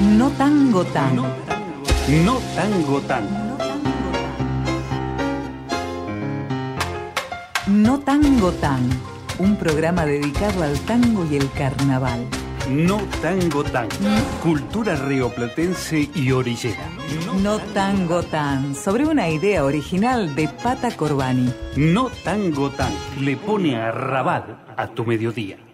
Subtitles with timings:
[0.00, 1.16] No tango tan.
[1.16, 3.24] No tango tan.
[7.66, 8.90] No tango tan.
[9.38, 12.26] Un programa dedicado al tango y el carnaval.
[12.68, 13.88] No tango tan.
[14.42, 16.90] Cultura rioplatense y orillera.
[17.42, 18.74] No tango tan.
[18.74, 21.50] Sobre una idea original de Pata Corbani.
[21.76, 22.92] No tango tan.
[23.20, 25.65] Le pone a rabar a tu mediodía.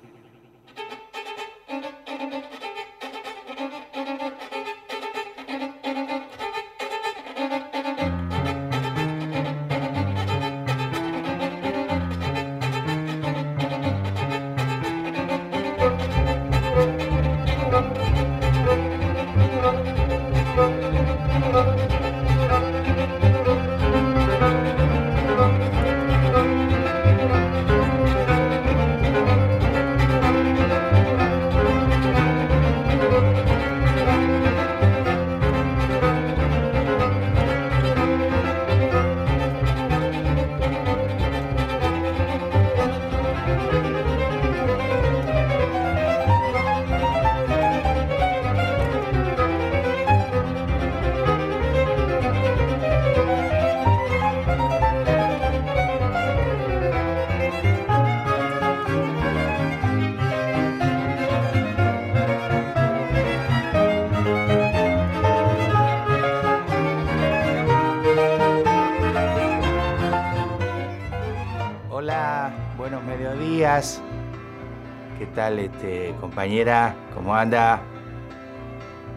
[75.83, 76.95] Este, compañera?
[77.15, 77.81] ¿Cómo anda?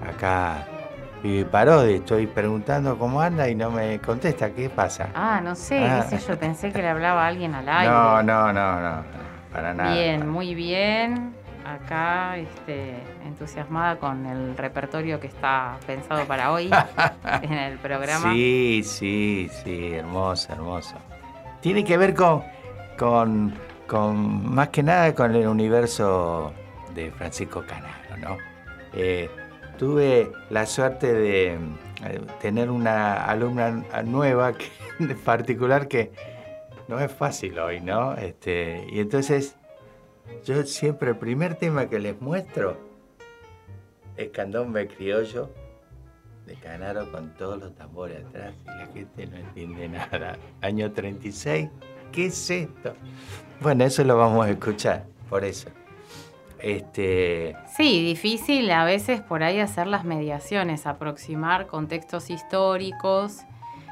[0.07, 0.65] Acá
[1.23, 4.51] Vivi Parodi, estoy preguntando cómo anda y no me contesta.
[4.51, 5.09] ¿Qué pasa?
[5.15, 6.05] Ah, no sé, Ah.
[6.09, 7.91] qué sé yo, pensé que le hablaba a alguien al aire.
[7.91, 9.03] No, no, no, no,
[9.51, 9.93] para nada.
[9.93, 11.33] Bien, muy bien.
[11.65, 12.93] Acá, este,
[13.25, 16.69] entusiasmada con el repertorio que está pensado para hoy
[17.41, 18.31] en el programa.
[18.31, 20.95] Sí, sí, sí, hermoso, hermoso.
[21.61, 22.43] Tiene que ver con,
[22.99, 23.51] con,
[23.87, 26.53] con, más que nada con el universo
[26.95, 28.37] de Francisco Canaro, ¿no?
[28.93, 29.29] Eh,
[29.77, 31.57] tuve la suerte de eh,
[32.41, 34.53] tener una alumna nueva,
[35.25, 36.11] particular, que
[36.87, 38.15] no es fácil hoy, ¿no?
[38.15, 39.55] Este, y entonces,
[40.45, 42.77] yo siempre, el primer tema que les muestro
[44.17, 45.49] es Candombe Criollo
[46.45, 50.37] de Canaro con todos los tambores atrás y la gente no entiende nada.
[50.61, 51.69] Año 36,
[52.11, 52.93] ¿qué es esto?
[53.61, 55.69] Bueno, eso lo vamos a escuchar, por eso.
[56.65, 63.41] Este, Sí, difícil a veces por ahí hacer las mediaciones, aproximar contextos históricos.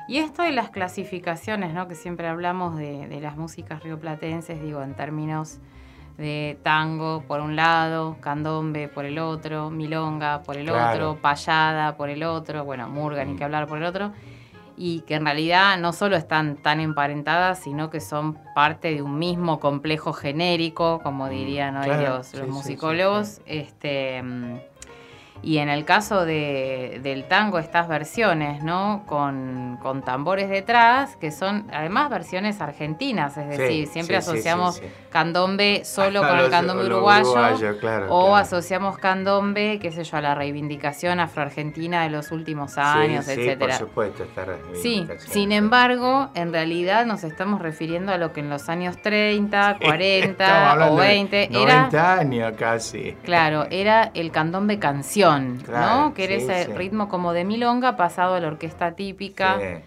[0.08, 1.88] Y esto de las clasificaciones, ¿no?
[1.88, 5.60] Que siempre hablamos de, de las músicas rioplatenses, digo, en términos
[6.18, 11.12] de tango por un lado, candombe por el otro, milonga por el Claro.
[11.12, 13.38] otro, payada por el otro, bueno, murga ni Mm.
[13.38, 14.12] que hablar por el otro.
[14.76, 19.20] Y que en realidad no solo están tan emparentadas, sino que son parte de un
[19.20, 23.28] mismo complejo genérico, como dirían hoy claro, los, sí, los sí, musicólogos.
[23.28, 24.58] sí, Este, mm,
[25.42, 29.04] y en el caso de- del tango, estas versiones, ¿no?
[29.06, 34.30] Con, con tambores detrás, que son además versiones argentinas, es Sí, decir, siempre sí, sí,
[34.32, 34.88] asociamos sí, sí.
[35.10, 37.34] candombe solo con el candombe uruguayo.
[37.34, 38.36] claro, O claro.
[38.36, 43.32] asociamos candombe, qué sé yo, a la reivindicación afroargentina de los últimos Sí, años, sí,
[43.32, 43.78] etcétera.
[43.78, 44.46] por supuesto, está
[44.82, 49.78] Sí, sin embargo, en realidad nos estamos refiriendo a lo que en los años 30,
[49.84, 53.14] 40 Estamos hablando o de 20 era 90 años casi.
[53.24, 55.23] Claro, era el candombe canción,
[55.66, 56.14] Claro, ¿no?
[56.14, 56.74] Que era sí, ese sí.
[56.74, 59.84] ritmo como de milonga pasado a la orquesta típica, Sí.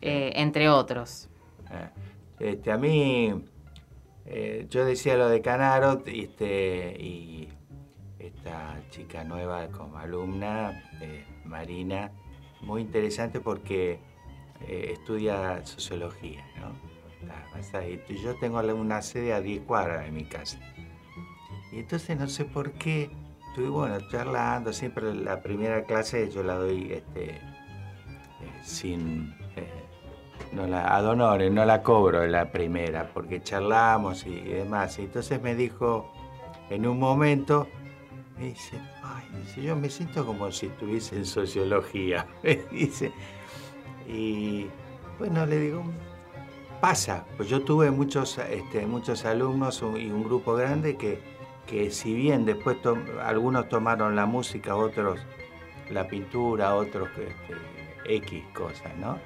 [0.00, 1.28] eh, entre otros.
[1.70, 1.88] Eh,
[2.40, 3.34] Este, a mí,
[4.26, 7.48] eh, yo decía lo de Canaro este, y
[8.20, 12.10] esta chica nueva como alumna, eh, Marina,
[12.60, 13.98] muy interesante porque
[14.66, 16.72] eh, estudia sociología, ¿no?
[18.22, 20.58] Yo tengo la- una sede a 10 cuadras de mi casa.
[21.72, 23.10] Y entonces no sé por qué,
[23.58, 27.40] estuve bueno, charlando, siempre la primera clase yo la doy este, eh,
[28.62, 29.34] sin...
[29.56, 29.84] eh,
[30.52, 34.96] no la, ad honorem, no la cobro la primera, porque charlamos y, demás.
[35.00, 36.12] Y entonces me dijo,
[36.70, 37.66] en un momento,
[38.38, 43.12] me dice, ay, dice, yo me siento como si estuviese en sociología, me dice.
[44.06, 44.68] Y
[45.18, 45.82] bueno, le digo,
[46.80, 51.37] pasa, pues yo tuve muchos, este, muchos alumnos y un grupo grande que,
[51.68, 52.78] que si bien después
[53.22, 55.20] algunos tomaron la música, otros
[55.90, 59.18] la pintura, otros este, X cosas, ¿no?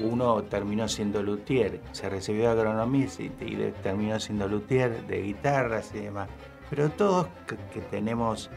[0.00, 3.28] Uno terminó siendo luthier, se recibió de agronomista y,
[3.82, 6.28] terminó siendo luthier de guitarras y demás.
[6.70, 8.50] Pero todos que, tenemos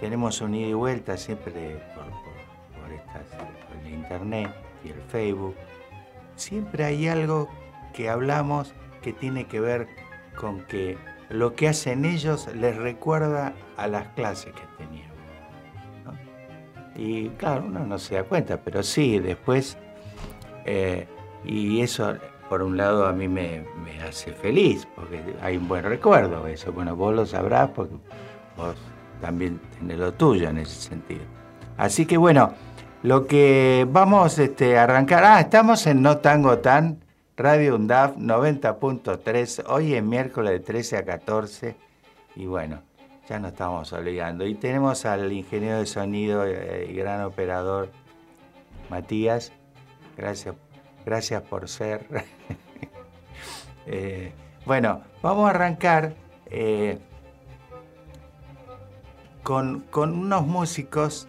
[0.00, 1.52] tenemos un ida y vuelta siempre
[1.94, 4.50] por, por, por el internet
[4.84, 5.54] y el Facebook.
[6.34, 7.48] Siempre hay algo
[7.92, 9.88] que hablamos que tiene que ver
[10.36, 10.96] con que
[11.30, 15.08] lo que hacen ellos les recuerda a las clases que teníamos.
[16.96, 19.78] Y claro, uno no se da cuenta, pero sí, después,
[20.64, 21.06] eh,
[21.44, 22.16] y eso
[22.48, 23.64] por un lado a mí me,
[24.06, 26.72] hace feliz, porque hay un buen recuerdo eso.
[26.72, 27.94] Bueno, vos lo sabrás porque
[28.56, 28.74] vos
[29.20, 31.22] también tenés lo tuyo en ese sentido.
[31.76, 32.54] Así que bueno,
[33.02, 37.04] lo que vamos este, a arrancar, ah, estamos en No Tango Tan,
[37.38, 41.76] Radio UNDAF 90.3, hoy es miércoles de 13 a 14,
[42.34, 42.82] y bueno,
[43.28, 44.44] ya nos estamos olvidando.
[44.44, 47.92] Y tenemos al ingeniero de sonido y gran operador,
[48.90, 49.52] Matías,
[50.16, 50.56] gracias,
[51.06, 52.04] gracias por ser.
[53.90, 54.34] Eh,
[54.66, 56.12] bueno, vamos a arrancar
[56.50, 56.98] eh,
[59.42, 61.26] con, con unos músicos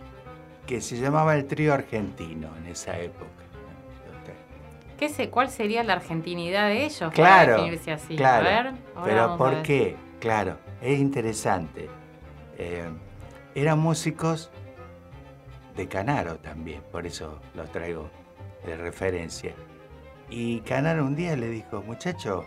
[0.68, 3.39] que se llamaba el trío argentino en esa época.
[5.00, 7.10] ¿Qué sé, ¿Cuál sería la argentinidad de ellos?
[7.14, 7.66] Claro,
[8.18, 8.74] claro.
[9.06, 9.96] pero ¿por qué?
[10.20, 11.90] Claro, es interesante.
[12.58, 12.84] Eh,
[13.56, 14.52] eran músicos
[15.78, 18.10] de Canaro también, por eso los traigo
[18.66, 19.54] de referencia.
[20.30, 22.44] Y Canaro un día le dijo, muchachos,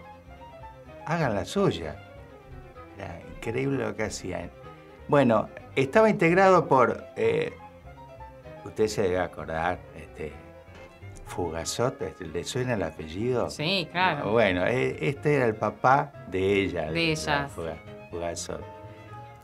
[1.07, 1.97] hagan la suya.
[2.99, 4.51] Era increíble lo que hacían.
[5.09, 7.55] Bueno, estaba integrado por, eh,
[8.67, 9.79] usted se debe acordar,
[11.35, 13.49] Fugazot, ¿le suena el apellido?
[13.49, 14.33] Sí, claro.
[14.33, 16.93] Bueno, e, este era el papá de ella.
[16.93, 17.49] De, ella.
[18.11, 18.63] Fugazot.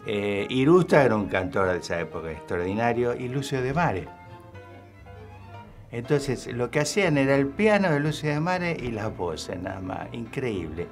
[0.07, 4.09] Eh, Irusta era un cantor de esa época extraordinario y Lucio de Mare.
[5.91, 9.81] Entonces, lo que hacían era el piano de Lucio de Mare y las voces, nada
[9.81, 10.09] más.
[10.13, 10.87] Increíble.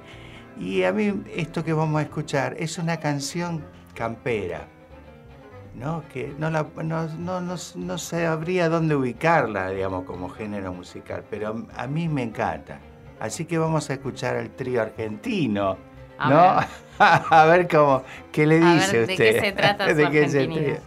[0.59, 3.63] Y a mí, esto que vamos a escuchar es una canción
[3.93, 4.67] campera,
[5.77, 6.03] ¿no?
[6.11, 11.87] Que no, la, no, no, no, sabría dónde ubicarla, digamos, como género musical, pero a
[11.87, 12.79] mí me encanta.
[13.19, 15.77] Así que vamos a escuchar al trío argentino,
[16.19, 16.57] ¿no?
[16.99, 19.07] a ver cómo, ¿qué le dice usted?
[19.07, 20.79] ¿De qué se trata su ¿De qué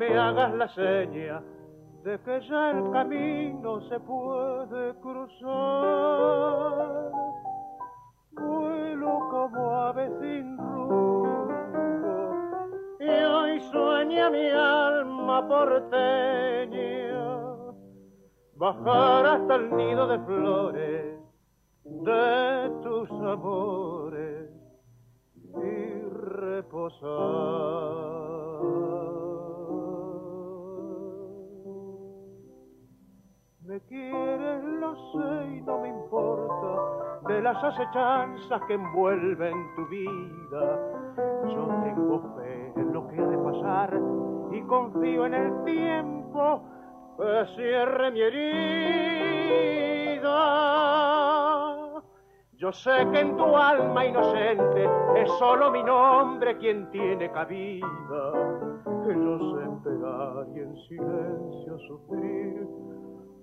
[0.00, 0.48] se trata?
[0.48, 1.42] la seña
[2.04, 5.50] de que ya el camino se puede cruzar.
[8.32, 11.48] Vuelo como ave sin rumbo
[12.98, 16.80] y hoy sueña mi alma porteña
[18.56, 21.20] bajar hasta el nido de flores
[21.84, 23.79] de tus amores
[37.70, 40.78] acechanzas que envuelven tu vida.
[41.48, 44.00] Yo tengo fe en lo que ha de pasar
[44.52, 46.62] y confío en el tiempo
[47.16, 49.60] que cierre mi herida.
[52.54, 58.32] Yo sé que en tu alma inocente es solo mi nombre quien tiene cabida.
[59.06, 62.66] Yo sé esperar y en silencio sufrir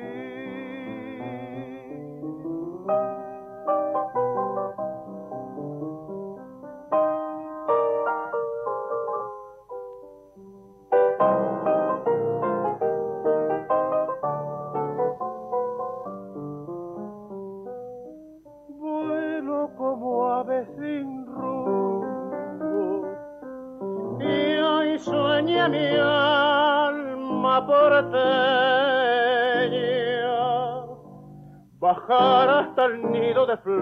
[32.98, 33.75] nido de flores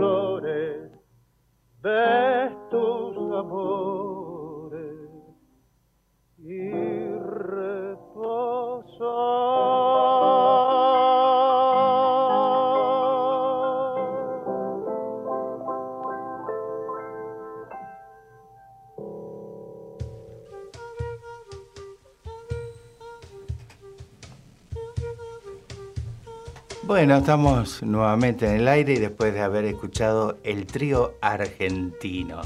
[27.13, 32.41] Bueno, estamos nuevamente en el aire y después de haber escuchado el trío argentino.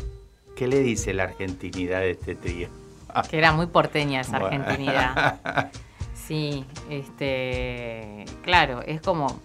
[0.58, 2.68] ¿Qué le dice la argentinidad de este trío?
[3.30, 4.48] Que era muy porteña esa Bueno.
[4.66, 5.72] argentinidad.
[6.14, 9.40] Sí, este, claro, es como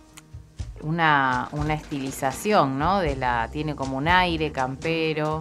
[0.81, 2.99] una, una estilización, ¿no?
[2.99, 5.39] De la, tiene como un aire campero.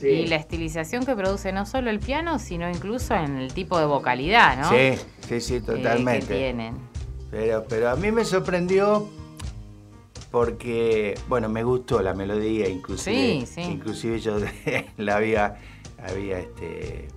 [0.00, 3.86] Y la estilización que produce no solo el piano, sino incluso en el tipo de
[3.86, 4.70] vocalidad, ¿no?
[4.70, 4.92] Sí,
[5.28, 6.28] sí, sí, Eh, totalmente.
[6.28, 6.76] que tienen.
[7.30, 9.06] Pero, pero a mí me sorprendió
[10.30, 13.40] porque, bueno, me gustó la melodía, inclusive.
[13.40, 13.60] Sí, sí.
[13.62, 14.36] Inclusive yo
[14.96, 15.56] la había,
[16.02, 17.08] había este,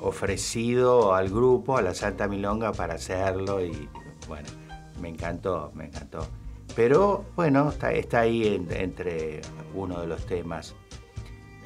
[0.00, 3.88] ofrecido al grupo, a la Santa Milonga, para hacerlo y,
[4.26, 4.48] bueno,
[5.00, 6.26] me encantó, me encantó.
[6.76, 9.40] Pero, bueno, está, está ahí en- entre
[9.74, 10.74] uno de los temas.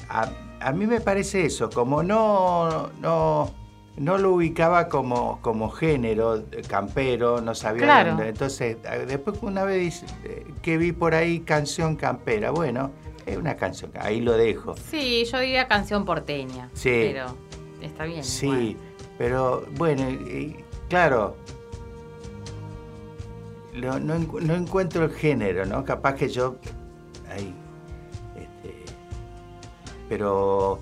[0.08, 0.28] A,
[0.60, 3.50] a mí me parece eso, como no, no,
[3.96, 8.10] no lo ubicaba como, como género eh, campero, no sabía Claro.
[8.10, 8.28] dónde.
[8.28, 12.90] Entonces, después una vez dice, eh, que vi por ahí canción campera, bueno,
[13.26, 14.74] es una canción, ahí lo dejo.
[14.90, 16.70] Sí, yo diría canción porteña.
[16.72, 16.90] Sí.
[17.12, 17.36] Pero
[17.80, 18.24] está bien.
[18.24, 18.76] Sí,
[19.18, 20.56] pero bueno, y-
[20.88, 21.36] claro,
[23.74, 25.84] no, no encuentro el género, ¿no?
[25.84, 26.56] Capaz que yo
[27.30, 27.54] ahí,
[28.36, 28.74] este,
[30.08, 30.80] pero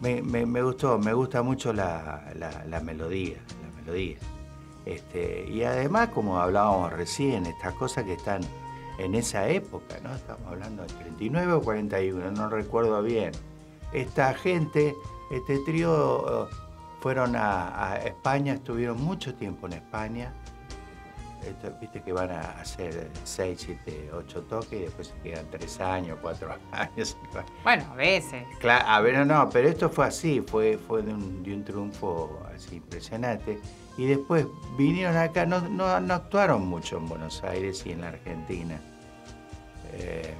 [0.00, 4.16] me, gustó, me gusta mucho la, la- melodía, la melodía.
[4.86, 8.40] Este, y además, como hablábamos recién, estas cosas que están
[8.98, 10.14] en esa época, ¿no?
[10.14, 13.32] Estamos hablando de 39 o 41, no recuerdo bien.
[13.92, 14.94] Esta gente,
[15.30, 16.48] este trío, eh,
[17.00, 20.34] fueron a España, estuvieron mucho tiempo en España.
[21.46, 25.80] Esto, Viste que van a hacer 6, 7, 8 toques y después se quedan 3
[25.80, 27.16] años, 4 años.
[27.62, 28.44] Bueno, a veces.
[28.60, 32.40] Claro, a ver, no, pero esto fue así, fue, fue de, un, de un triunfo
[32.54, 33.58] así impresionante.
[33.96, 38.08] Y después vinieron acá, no, no, no actuaron mucho en Buenos Aires y en la
[38.08, 38.80] Argentina.
[39.92, 40.34] Eh,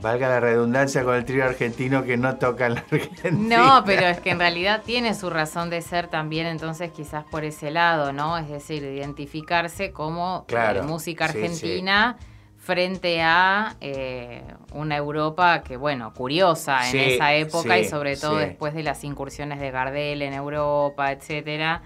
[0.00, 3.74] valga la redundancia con el trío argentino que no toca en la Argentina.
[3.78, 7.44] No, pero es que en realidad tiene su razón de ser también, entonces quizás por
[7.44, 8.36] ese lado, ¿no?
[8.38, 11.38] Es decir, identificarse como Claro, eh, música sí, sí.
[11.38, 12.16] argentina
[12.56, 18.38] frente a eh, una Europa que, bueno, curiosa en Sí, esa época y sobre todo
[18.40, 18.46] sí.
[18.46, 21.82] después de las incursiones de Gardel en Europa, etcétera.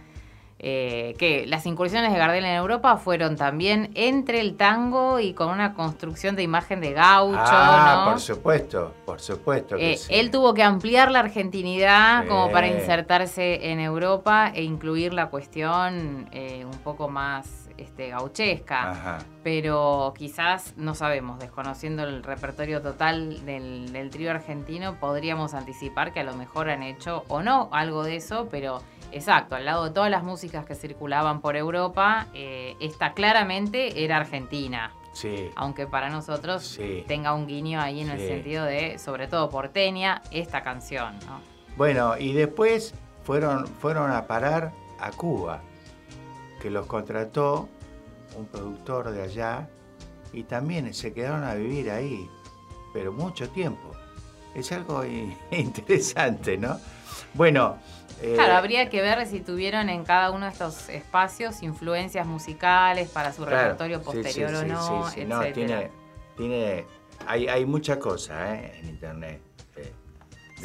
[0.61, 5.51] Eh, que las incursiones de Gardel en Europa fueron también entre el tango y con
[5.51, 8.11] una construcción de imagen de gaucho, Ah, ¿no?
[8.13, 10.13] por supuesto, por supuesto que Eh, sí.
[10.15, 12.29] Él tuvo que ampliar la argentinidad Sí.
[12.29, 18.91] como para insertarse en Europa e incluir la cuestión eh, un poco más este, gauchesca.
[18.91, 19.19] Ajá.
[19.45, 26.19] Pero quizás, no sabemos, desconociendo el repertorio total del, del trío argentino, podríamos anticipar que
[26.19, 29.91] a lo mejor han hecho o no algo de eso, pero exacto, al lado de
[29.91, 35.51] todas las músicas que circulaban por Europa, eh, esta claramente era argentina Sí.
[35.57, 37.05] aunque para nosotros Sí.
[37.09, 41.41] tenga un guiño ahí en el sentido de, sobre todo porteña, esta canción, ¿no?
[41.77, 45.61] Bueno, y después fueron, fueron a parar a Cuba,
[46.63, 47.69] que los contrató
[48.37, 49.69] un productor de allá
[50.33, 52.29] y también se quedaron a vivir ahí,
[52.93, 53.91] pero mucho tiempo.
[54.55, 55.03] Es algo
[55.51, 56.79] interesante, ¿no?
[57.35, 57.79] Bueno,
[58.23, 63.09] eh, Claro, habría que ver si tuvieron en cada uno de estos espacios influencias musicales
[63.09, 65.91] para su claro, repertorio sí, sí, posterior o no, sí, no, tiene,
[66.37, 66.87] tiene,
[67.27, 68.79] hay, hay mucha cosa ¿eh?
[68.81, 69.41] en internet.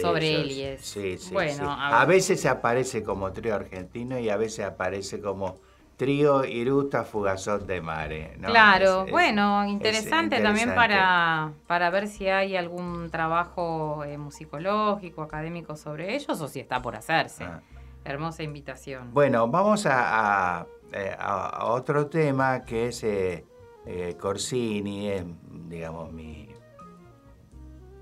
[0.01, 0.43] Sobre ellos.
[0.43, 0.81] Elies.
[0.81, 2.01] Sí, sí, Bueno, a.
[2.01, 5.59] A veces aparece como trío argentino y a veces aparece como
[6.03, 8.35] trío Iruta Fugazón de Mare.
[8.37, 8.49] ¿no?
[8.49, 15.21] Claro, Es- bueno, es interesante, también para, para ver si hay algún trabajo eh, musicológico,
[15.21, 17.45] académico sobre ellos o si está por hacerse.
[17.45, 17.61] Ah.
[18.03, 19.13] Hermosa invitación.
[19.13, 23.45] Bueno, vamos a, a- eh, a- a otro tema que es eh,
[23.85, 25.23] eh, Corsini, es,
[25.69, 26.49] digamos, mi,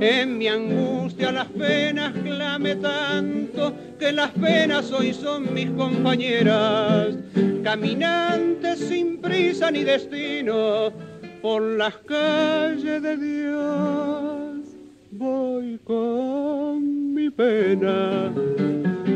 [0.00, 7.16] En mi angustia las penas clame tanto que las penas hoy son mis compañeras,
[7.62, 10.90] caminantes sin prisa ni destino
[11.42, 14.74] por las calles de Dios.
[15.10, 18.32] Voy con mi pena.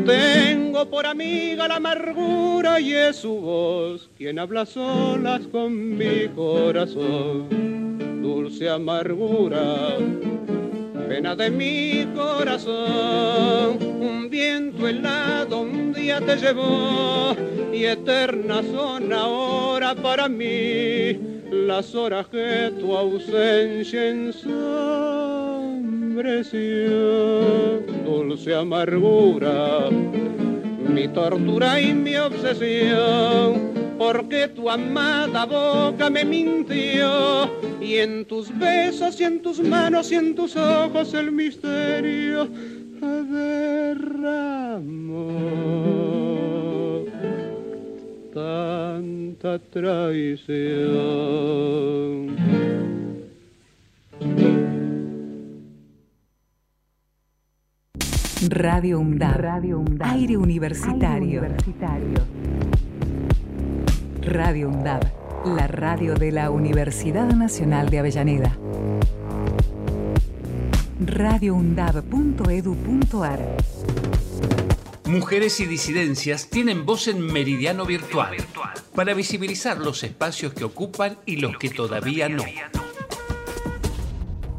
[0.07, 7.49] Tengo por amiga la amargura y es su voz quien habla solas con mi corazón.
[8.21, 9.97] Dulce amargura,
[11.09, 13.79] pena de mi corazón.
[13.81, 17.37] Un viento helado un día te llevó
[17.73, 21.17] y eternas son ahora para mí
[21.51, 24.09] las horas que tu ausencia
[28.05, 37.51] Dulce amargura, mi tortura y mi obsesión, porque tu amada boca me mintió
[37.81, 42.47] y en tus besos y en tus manos y en tus ojos el misterio
[43.01, 44.43] derramó
[48.35, 50.93] tanta traición.
[58.49, 59.41] Radio UNDAB.
[59.41, 59.85] Radio.
[60.01, 61.43] Aire universitario.
[64.21, 65.01] Radio UNDAB.
[65.57, 68.59] La radio de la Universidad Nacional de Avellaneda.
[71.05, 73.57] radioundab.edu.ar
[75.05, 78.35] Mujeres y disidencias tienen voz en Meridiano Virtual
[78.95, 82.43] para visibilizar los espacios que ocupan y los que todavía no.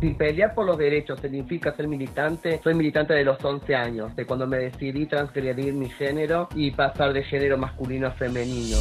[0.04, 4.26] Si pelear por los derechos significa ser militante, soy militante de los 11 años, de
[4.26, 8.80] cuando me decidí transgredir mi género y pasar de género masculino a femenino.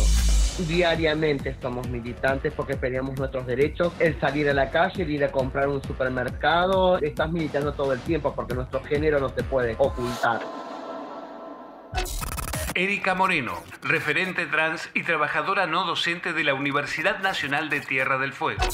[0.66, 3.92] Diariamente somos militantes porque peleamos nuestros derechos.
[4.00, 8.00] El salir a la calle, el ir a comprar un supermercado, estás militando todo el
[8.00, 10.40] tiempo porque nuestro género no se puede ocultar.
[12.74, 13.52] Erika Moreno,
[13.84, 18.64] referente trans y trabajadora no docente de la Universidad Nacional de Tierra del Fuego.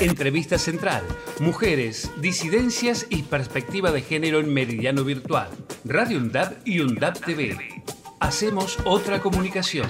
[0.00, 1.02] Entrevista central,
[1.40, 5.48] mujeres, disidencias y perspectiva de género en Meridiano Virtual.
[5.84, 7.82] Radio UNDAB y UNDAB TV.
[8.20, 9.88] Hacemos otra comunicación.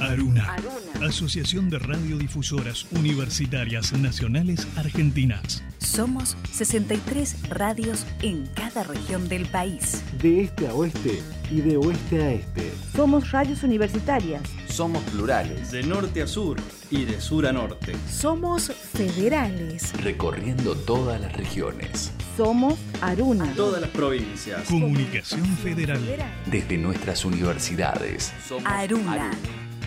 [0.00, 0.56] Aruna,
[1.00, 5.62] Asociación de Radiodifusoras Universitarias Nacionales Argentinas.
[5.78, 10.02] Somos 63 radios en cada región del país.
[10.20, 12.72] De este a oeste y de oeste a este.
[12.96, 14.42] Somos radios universitarias.
[14.74, 15.70] Somos plurales.
[15.70, 16.56] De norte a sur
[16.90, 17.92] y de sur a norte.
[18.10, 19.92] Somos federales.
[20.02, 22.12] Recorriendo todas las regiones.
[22.36, 23.52] Somos Aruna.
[23.54, 24.68] Todas las provincias.
[24.68, 26.00] Comunicación Federal.
[26.46, 28.32] Desde nuestras universidades.
[28.48, 29.12] Somos Aruna.
[29.12, 29.30] Aruna.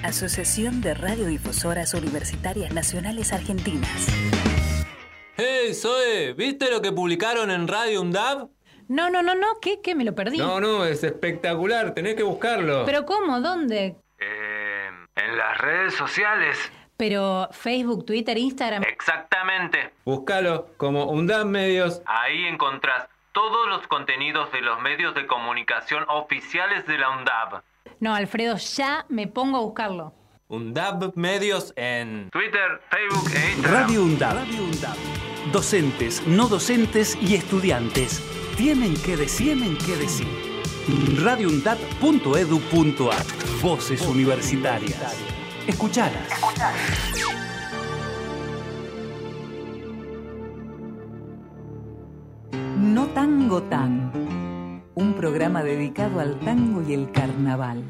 [0.03, 4.07] Asociación de Radiodifusoras Universitarias Nacionales Argentinas.
[5.35, 6.31] ¡Hey, Zoe!
[6.31, 8.47] ¿Viste lo que publicaron en Radio UNDAB?
[8.87, 9.81] No, no, no, no, ¿qué?
[9.81, 9.95] ¿Qué?
[9.95, 10.37] ¿Me lo perdí?
[10.37, 12.85] No, no, es espectacular, tenés que buscarlo.
[12.85, 13.41] ¿Pero cómo?
[13.41, 13.97] ¿Dónde?
[15.17, 16.71] En las redes sociales.
[16.95, 18.83] Pero Facebook, Twitter, Instagram.
[18.83, 19.93] Exactamente.
[20.05, 22.01] Búscalo como UNDAB Medios.
[22.05, 27.61] Ahí encontrás todos los contenidos de los medios de comunicación oficiales de la UNDAB.
[27.99, 30.13] No, Alfredo, ya me pongo a buscarlo.
[30.49, 33.83] UNDAB Medios en Twitter, Facebook e Instagram.
[33.83, 34.33] Radio UNDAB.
[34.33, 34.97] Radio UNDAB.
[35.51, 38.23] Docentes, no docentes y estudiantes
[38.57, 40.46] tienen que decir, tienen que decir.
[40.87, 43.25] radioundab.edu.ar
[43.61, 45.17] Voces universitarias.
[45.67, 46.29] Escuchalas.
[52.77, 54.81] No Tango Tan.
[54.95, 57.83] Un programa dedicado al tango y el carnaval.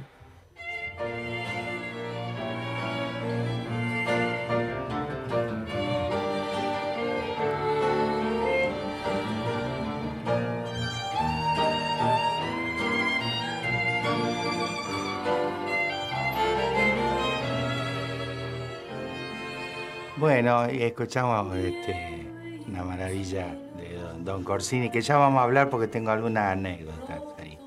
[20.18, 22.26] Bueno, y escuchamos este,
[22.68, 27.22] una maravilla de don, don Corsini, que ya vamos a hablar porque tengo algunas anécdotas
[27.40, 27.58] ahí.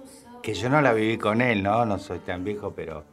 [0.42, 1.84] Que yo no la viví con él, ¿no?
[1.84, 3.04] No soy tan viejo, pero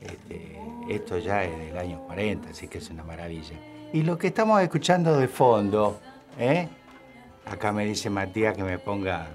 [0.00, 3.56] este, esto ya es del año 40, así que es una maravilla.
[3.92, 5.98] Y lo que estamos escuchando de fondo,
[6.38, 6.68] ¿eh?
[7.50, 9.28] Acá me dice Matías que me ponga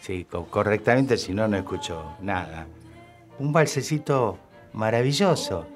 [0.00, 2.66] sí, co- correctamente, si no, no escucho nada.
[3.38, 4.38] Un balsecito
[4.72, 5.66] maravilloso,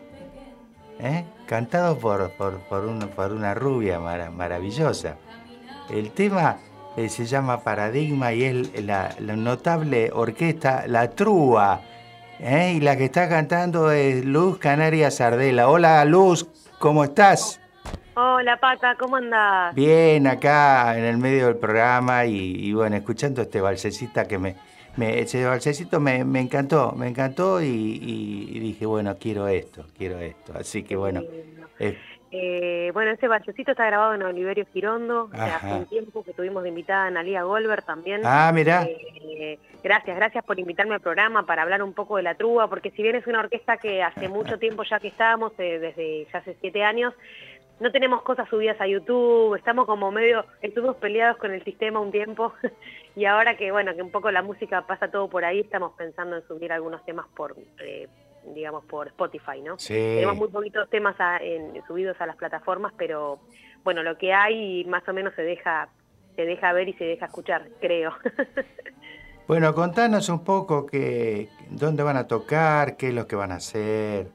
[1.01, 1.25] ¿eh?
[1.47, 5.17] cantado por, por, por, un- por una rubia mara- maravillosa.
[5.91, 6.57] El tema
[6.97, 11.81] eh, se llama Paradigma y es la, la notable orquesta La Trúa.
[12.41, 12.75] ¿eh?
[12.77, 15.69] Y la que está cantando es Luz Canaria Sardela.
[15.69, 16.47] Hola Luz,
[16.79, 17.61] ¿cómo estás?
[18.19, 19.75] Hola Pata, ¿cómo andás?
[19.75, 22.35] Bien, acá en el medio del programa y,
[22.67, 24.57] y bueno, escuchando este balsecita que me,
[24.97, 29.85] me- ese balsecito me, me encantó, me encantó y, y- y dije, bueno, quiero esto,
[29.97, 30.53] quiero esto.
[30.59, 31.21] Así que bueno,
[31.79, 31.97] eh,
[32.33, 35.31] Eh, bueno, ese balsecito está grabado en Oliverio Girondo.
[35.33, 38.21] Hace un tiempo que tuvimos de invitada a Analia Goldberg también.
[38.25, 38.83] Ah, mirá.
[38.85, 42.91] Eh, gracias, gracias por invitarme al programa para hablar un poco de la trúa, porque
[42.91, 46.39] si bien es una orquesta que hace mucho tiempo ya que estamos, eh, desde ya
[46.41, 47.15] hace siete años,
[47.81, 52.11] no tenemos cosas subidas a YouTube, estamos como medio, estuvimos peleados con el sistema un
[52.11, 52.53] tiempo
[53.17, 56.37] y ahora que bueno, que un poco la música pasa todo por ahí, estamos pensando
[56.37, 58.07] en subir algunos temas por, eh,
[58.55, 59.77] digamos, por Spotify, ¿no?
[59.79, 59.95] Sí.
[59.95, 63.41] Tenemos muy poquitos temas a- en- subidos a las plataformas, pero
[63.83, 65.89] bueno, lo que hay más o menos se deja,
[66.37, 68.13] se deja ver y se deja escuchar, creo.
[69.49, 73.57] bueno, contanos un poco que, dónde van a tocar, qué es lo que van a
[73.57, 74.29] hacer.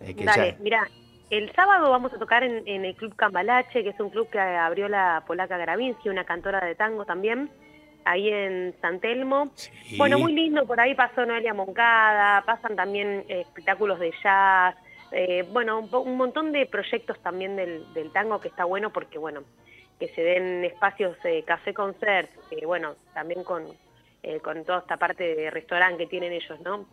[0.00, 0.88] Eh, que Dale, ya- mira,
[1.30, 4.38] el sábado vamos a tocar en, en el Club Cambalache, que es un club que
[4.38, 7.50] abrió la polaca Gravinsky, una cantora de tango también,
[8.04, 9.50] ahí en San Telmo.
[9.96, 14.74] Bueno, muy lindo, por ahí pasó Noelia Moncada, pasan también eh, espectáculos de jazz,
[15.12, 18.90] eh, bueno, un, po- un montón de proyectos también del, del tango que está bueno
[18.92, 19.42] porque, bueno,
[19.98, 22.30] que se den espacios eh, café concert,
[22.64, 23.64] bueno, también con,
[24.22, 26.86] eh, con toda esta parte de restaurante que tienen ellos, ¿no?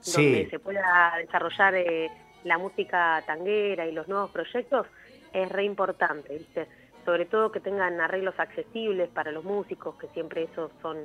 [0.00, 0.22] Sí.
[0.24, 2.08] donde se pueda desarrollar eh,
[2.44, 4.86] la música tanguera y los nuevos proyectos,
[5.32, 6.66] es re importante, ¿viste?
[7.08, 10.98] Sobre todo que tengan arreglos accesibles para los músicos, que siempre eso son,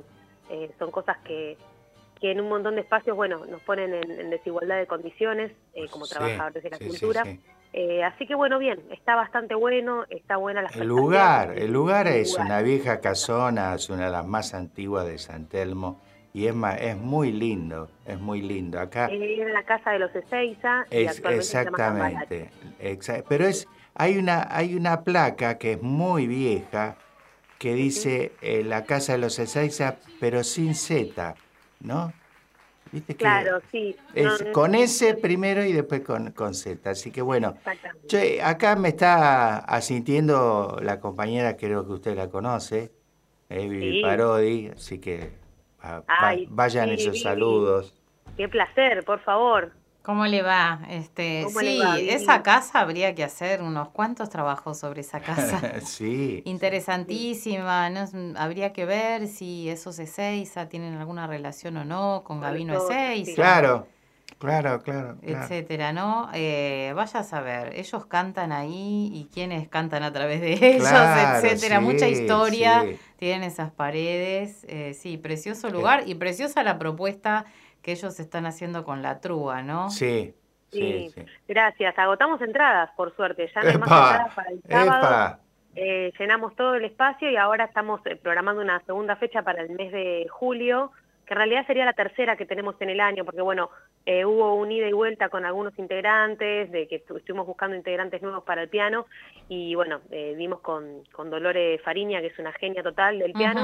[0.50, 1.56] eh, son cosas que,
[2.20, 5.88] que en un montón de espacios, bueno, nos ponen en, en desigualdad de condiciones eh,
[5.88, 7.24] como Sí, trabajadores de la sí, cultura.
[7.24, 7.40] sí.
[7.72, 12.06] Eh, así que bueno, bien, está bastante bueno, está buena la El lugar, el lugar
[12.06, 12.44] es lugar.
[12.48, 16.02] una vieja casona, es una de las más antiguas de San Telmo
[16.34, 18.78] y es, ma- es muy lindo, es muy lindo.
[18.78, 23.24] Acá Eh, Era la casa de los Ezeiza y es actualmente se llama exactamente, exa-
[23.26, 26.96] pero es hay una hay una placa que es muy vieja
[27.58, 31.34] que dice eh, la casa de los Ezeiza, pero sin Z,
[31.80, 32.12] ¿no?
[32.92, 33.96] ¿Viste que Claro, sí.
[34.14, 36.90] es No, con S primero y después con, con Z.
[36.90, 37.56] Así que bueno,
[38.42, 42.92] acá me está asintiendo la compañera, creo que usted la conoce,
[43.48, 44.02] eh, Vivi Sí.
[44.02, 45.30] Parodi, así que
[45.82, 47.22] va- va- Ay, vayan sí, esos Vivi.
[47.22, 47.94] saludos.
[48.36, 49.72] Qué placer, por favor.
[50.04, 50.80] ¿Cómo le va?
[50.90, 52.10] Este, ¿Cómo sí, le va, Vivi?
[52.10, 55.58] esa casa habría que hacer unos cuantos trabajos sobre esa casa.
[55.86, 56.42] sí.
[56.44, 58.00] Interesantísima, ¿no?
[58.02, 63.34] Es- habría que ver si esos Ezeiza tienen alguna relación o no con Gabino Ezeiza.
[63.34, 63.86] Claro,
[64.38, 65.16] claro, claro.
[65.22, 65.42] claro.
[65.42, 66.28] etcétera, ¿no?
[66.34, 71.46] Eh, vaya a saber, ellos cantan ahí y quienes cantan a través de ellos, Claro,
[71.46, 71.80] etcétera.
[71.80, 72.98] sí, Mucha historia sí.
[73.16, 74.64] tienen esas paredes.
[74.68, 77.46] eh, sí, precioso lugar y preciosa la propuesta
[77.84, 79.90] que ellos están haciendo con la trúa, ¿no?
[79.90, 80.34] Sí,
[80.72, 81.24] sí, Sí, sí.
[81.46, 81.96] gracias.
[81.98, 83.48] Agotamos entradas, por suerte.
[83.54, 85.38] Ya no hay más entradas para el sábado.
[85.76, 89.70] Eh, llenamos todo el espacio y ahora estamos eh, programando una segunda fecha para el
[89.70, 90.92] mes de julio,
[91.26, 93.70] que en realidad sería la tercera que tenemos en el año, porque bueno,
[94.06, 98.20] eh, hubo un ida y vuelta con algunos integrantes, de que estu- estuvimos buscando integrantes
[98.22, 99.06] nuevos para el piano,
[99.48, 103.60] y bueno, eh, dimos con, con Dolores Fariña, que es una genia total del piano,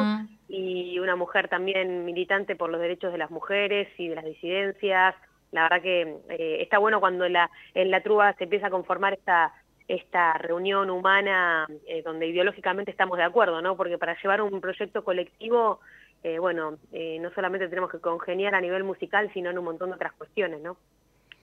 [0.49, 5.15] y una mujer también militante por los derechos de las mujeres y de las disidencias.
[5.53, 9.13] La verdad que eh, está bueno cuando la, en la trúa se empieza a conformar
[9.15, 9.53] esta
[9.89, 13.77] esta reunión humana eh, donde ideológicamente estamos de acuerdo, ¿no?
[13.77, 15.81] Porque para llevar un proyecto colectivo,
[16.23, 19.91] eh, bueno, eh, no solamente tenemos que congeniar a nivel musical, sino en un montón
[19.91, 20.77] de otras cuestiones, ¿no?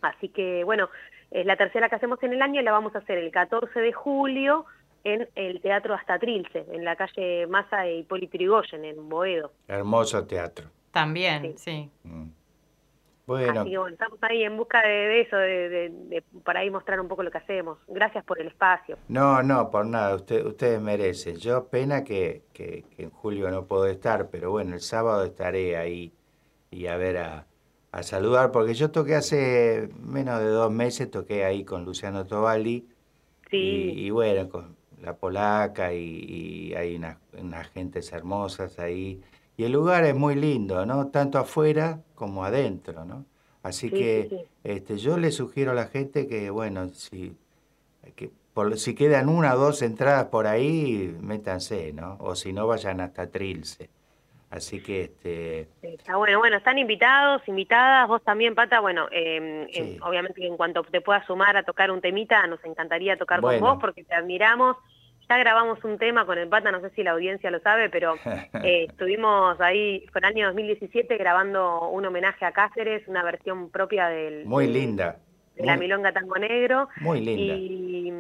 [0.02, 0.90] Así que, bueno,
[1.32, 3.80] es la tercera que hacemos en el año y la vamos a hacer el 14
[3.80, 4.66] de julio
[5.04, 9.52] en el Teatro Hasta Trilce, en la calle Maza Hipólito Yrigoyen, en Boedo.
[9.68, 10.68] Hermoso teatro.
[10.92, 11.90] También, sí.
[13.28, 16.62] Bueno, Así que bueno, estamos ahí en busca de, de eso, de, de- de- para
[16.62, 17.78] ahí mostrar un poco lo que hacemos.
[17.88, 18.98] Gracias por el espacio.
[19.10, 21.38] no, no, por nada, usted, ustedes merecen.
[21.38, 25.78] Yo pena que, que- que en julio no puedo estar, pero bueno, el sábado estaré
[25.78, 26.14] ahí
[26.72, 27.48] y a ver a,
[27.92, 32.88] a saludar, porque yo toqué hace menos de dos meses, toqué ahí con Luciano Tobaldi
[33.50, 33.58] Sí.
[33.58, 36.00] Y, y bueno, con la polaca y,
[36.72, 39.22] y hay unas, unas gentes hermosas ahí.
[39.58, 41.08] Y el lugar es muy lindo, ¿no?
[41.10, 43.26] Tanto afuera como adentro, ¿no?
[43.64, 44.46] Así Sí, que sí, sí.
[44.64, 47.36] Este, yo le sugiero a la gente que, bueno, si,
[48.16, 52.18] que por, si quedan una o dos entradas por ahí, métanse, ¿no?
[52.20, 53.90] O si no, vayan hasta Trilce.
[54.50, 60.02] Así que, este, Está bueno, bueno, están invitados, invitadas, vos también, Pata, bueno, eh, en-
[60.02, 63.60] obviamente que en cuanto te puedas sumar a tocar un temita, nos encantaría tocar Bueno.
[63.62, 64.76] con vos porque te admiramos.
[65.30, 68.16] Ya grabamos un tema con el Pata, no sé si la audiencia lo sabe, pero
[68.64, 74.08] eh, estuvimos ahí, fue el año 2017, grabando un homenaje a Cáceres, una versión propia
[74.08, 75.18] del, muy linda.
[75.56, 76.88] de la Milonga Tango Negro.
[77.02, 77.56] Muy linda.
[77.56, 78.14] Y,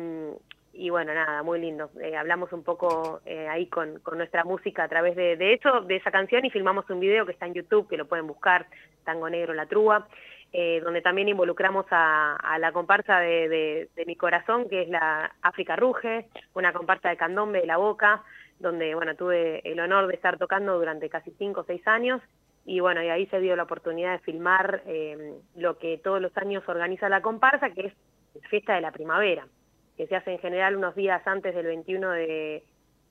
[0.73, 1.89] y bueno, nada, muy lindo.
[2.01, 5.81] Eh, hablamos un poco eh, ahí con, con nuestra música a través de, de eso,
[5.81, 8.67] de esa canción, y filmamos un video que está en YouTube, que lo pueden buscar,
[9.05, 10.07] Tango Negro La Trúa,
[10.53, 15.35] eh, donde también involucramos a, la comparsa de, de- de mi corazón, que es la
[15.41, 18.23] África Ruge, una comparsa de candombe de la boca,
[18.59, 22.21] donde bueno, tuve el honor de estar tocando durante casi cinco o seis años,
[22.65, 26.35] y bueno, y ahí se dio la oportunidad de filmar eh, lo que todos los
[26.37, 27.93] años organiza la comparsa, que es
[28.41, 29.47] la fiesta de la primavera,
[29.95, 32.63] que se hace en general unos días antes del 21 de,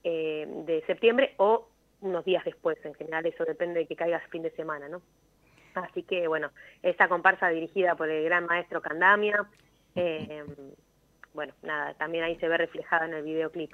[0.04, 1.68] eh, de septiembre o
[2.00, 5.00] unos días después, en general eso depende de que caiga fin de semana, ¿no?
[5.76, 6.50] Así que bueno,
[6.82, 9.46] esta comparsa dirigida por el gran maestro Candamia,
[9.94, 10.44] eh,
[11.34, 13.72] bueno, nada, también ahí se ve reflejada en el videoclip.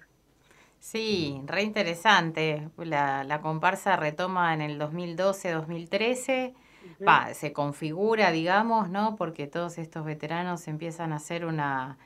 [0.78, 2.68] Sí, re interesante.
[2.76, 6.54] La, la comparsa retoma en el 2012-2013.
[7.06, 9.16] Va, se configura, digamos, ¿no?
[9.16, 11.98] Porque todos estos veteranos empiezan a hacer una...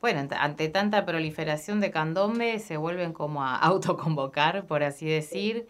[0.00, 5.68] Bueno, ant- ante tanta proliferación de candombe, se vuelven como a autoconvocar, por así decir,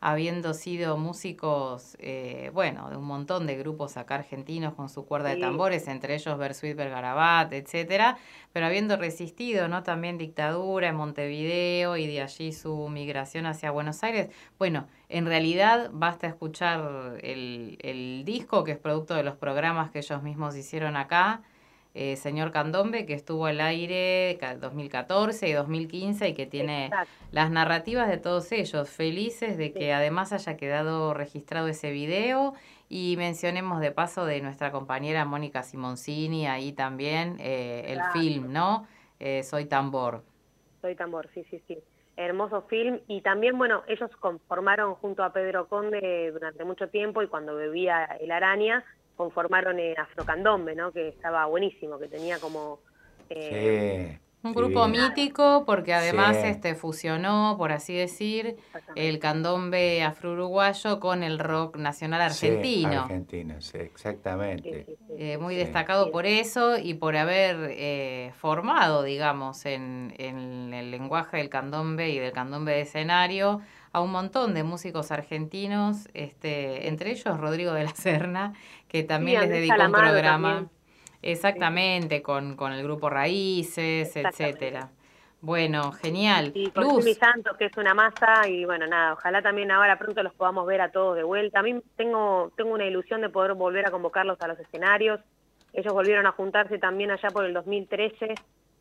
[0.00, 5.28] habiendo sido músicos, eh, bueno, de un montón de grupos acá argentinos con su cuerda
[5.28, 8.16] de tambores, entre ellos Bersuit Bergarabat, etcétera,
[8.52, 9.82] pero habiendo resistido, ¿no?
[9.82, 14.30] También dictadura en Montevideo y de allí su migración hacia Buenos Aires.
[14.58, 19.98] Bueno, en realidad basta escuchar el, el disco, que es producto de los programas que
[19.98, 21.42] ellos mismos hicieron acá,
[21.94, 26.90] eh, Señor Candombe, que estuvo al aire ca- 2014 y 2015 y que tiene
[27.32, 32.54] las narrativas de todos ellos, felices de que además haya quedado registrado ese video
[32.88, 38.12] y mencionemos de paso de nuestra compañera Mónica Simoncini ahí también eh, el Claro.
[38.12, 38.86] film, ¿no?
[39.18, 40.22] Eh, Soy tambor.
[40.80, 41.78] Soy tambor, sí, sí, sí.
[42.16, 43.00] Hermoso film.
[43.06, 48.04] Y también, bueno, ellos conformaron junto a Pedro Conde durante mucho tiempo y cuando bebía
[48.20, 48.84] el araña,
[49.24, 50.92] conformaron eh, Afrocandombe, ¿no?
[50.92, 52.78] Que estaba buenísimo, que tenía como...
[53.28, 54.26] eh, Sí.
[54.42, 56.46] Un grupo mítico porque además Sí.
[56.46, 58.56] este fusionó, por así decir,
[58.96, 62.90] el candombe afro-uruguayo con el rock nacional argentino.
[62.90, 64.96] Sí, argentino, sí, exactamente.
[65.18, 65.60] Eh, muy Sí.
[65.60, 72.08] destacado por eso y por haber eh, formado, digamos, en, en el lenguaje del candombe
[72.08, 73.60] y del candombe de escenario
[73.92, 78.54] a un montón de músicos argentinos, este, entre ellos Rodrigo de la Serna,
[78.90, 80.54] que también les dedicó un programa.
[80.54, 80.70] también.
[81.22, 84.90] Exactamente, con, con el grupo Raíces, etcétera.
[85.42, 86.52] Bueno, genial.
[86.54, 90.22] Y con Luz, Santos, que es una masa, y bueno, nada, ojalá también ahora pronto
[90.22, 91.60] los podamos ver a todos de vuelta.
[91.60, 95.20] A mí tengo, tengo una ilusión de poder volver a convocarlos a los escenarios.
[95.72, 98.34] Ellos volvieron a juntarse también allá por el 2013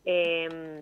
[0.05, 0.81] eh,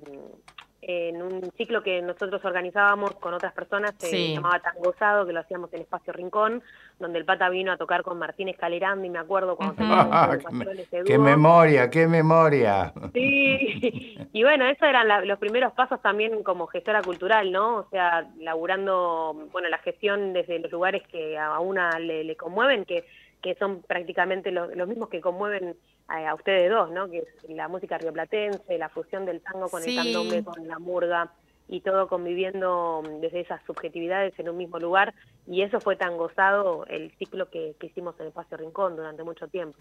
[0.90, 4.28] en un ciclo que nosotros organizábamos con otras personas, que Sí.
[4.28, 6.64] se llamaba Tangosado, que lo hacíamos en Espacio Rincón,
[6.98, 10.38] donde el Pata vino a tocar con Martínez Calerandi, me acuerdo cuando teníamos Ah, con
[10.38, 12.94] qué, Patrón me- ese qué memoria, qué memoria.
[13.14, 17.76] Sí, y bueno, esos eran la- los primeros pasos también como gestora cultural, ¿no?
[17.80, 22.86] O sea, laburando, bueno, la gestión desde los lugares que a una le, le conmueven,
[22.86, 23.04] que,
[23.42, 25.76] que son prácticamente los, los mismos que conmueven
[26.08, 27.10] a, a ustedes dos, ¿no?
[27.10, 29.92] Que es la música rioplatense, la fusión del tango con Sí.
[29.92, 31.32] el candombe, con la murga,
[31.70, 35.14] y todo conviviendo desde esas subjetividades en un mismo lugar,
[35.46, 39.48] y eso fue tan gozado el ciclo que, que hicimos en Espacio Rincón durante mucho
[39.50, 39.78] tiempo.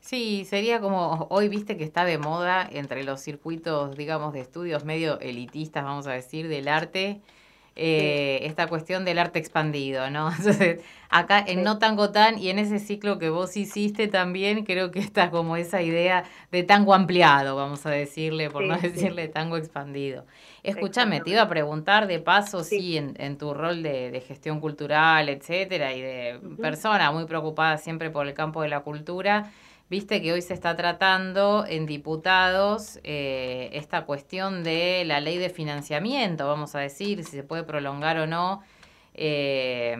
[0.00, 4.84] Sí, sería como hoy viste que está de moda entre los circuitos, digamos, de estudios
[4.84, 7.22] medio elitistas, vamos a decir, del arte,
[7.76, 10.28] eh, esta cuestión del arte expandido, ¿no?
[10.38, 14.90] Entonces, acá en No Tango Tan y en ese ciclo que vos hiciste también, creo
[14.90, 18.88] que está como esa idea de tango ampliado, vamos a decirle, por Sí, no sí.
[18.88, 20.24] decirle tango expandido.
[20.62, 24.60] Escúchame, te iba a preguntar de paso, sí, en, en tu rol de, de gestión
[24.60, 29.52] cultural, etcétera, y de persona muy preocupada siempre por el campo de la cultura.
[29.90, 35.50] Viste que hoy se está tratando en diputados eh, esta cuestión de la ley de
[35.50, 38.62] financiamiento, vamos a decir, si se puede prolongar o no
[39.12, 39.94] eh,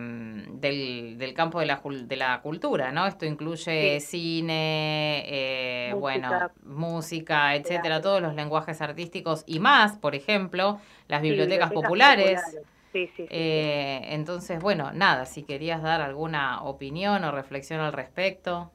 [0.53, 3.07] del, del campo de la, de la cultura, ¿no?
[3.07, 5.99] Esto incluye cine, eh, Música.
[5.99, 12.59] bueno, música, etcétera, todos los lenguajes artísticos y más, por ejemplo, las Sí, bibliotecas, populares.
[12.93, 13.31] sí, sí.
[13.31, 18.74] Eh, entonces, bueno, nada, si querías dar alguna opinión o reflexión al respecto.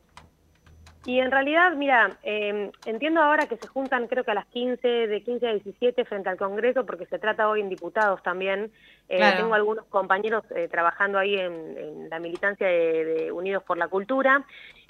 [1.06, 4.88] Y en realidad, mira, eh, entiendo ahora que se juntan creo que a las 15,
[4.88, 8.72] de 15 a 17 frente al Congreso, porque se trata hoy en diputados también.
[9.08, 9.38] Eh, Claro.
[9.38, 13.88] Tengo algunos compañeros eh, trabajando ahí en, en la militancia de, de Unidos por la
[13.88, 14.46] Cultura.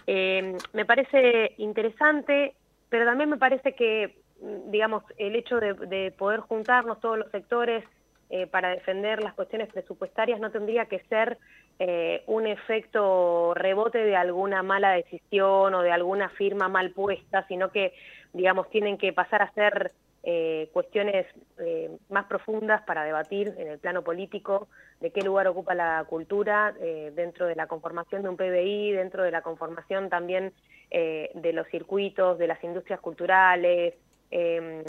[0.08, 2.56] Eh, me parece interesante,
[2.90, 7.30] pero también me parece que, mm, digamos, el hecho de, de poder juntarnos todos los
[7.30, 7.86] sectores
[8.30, 11.38] eh, para defender las cuestiones presupuestarias no tendría que ser
[11.80, 17.72] eh, un efecto rebote de alguna mala decisión o de alguna firma mal puesta, sino
[17.72, 17.94] que,
[18.34, 19.92] digamos, tienen que pasar a ser
[20.24, 21.26] eh, cuestiones
[21.60, 24.68] eh, más profundas para debatir en el plano político
[25.00, 29.24] de qué lugar ocupa la cultura eh, dentro de la conformación de un PBI, dentro
[29.24, 30.52] de la conformación también
[30.92, 33.94] eh, de los circuitos, de las industrias culturales.
[34.32, 34.84] eh,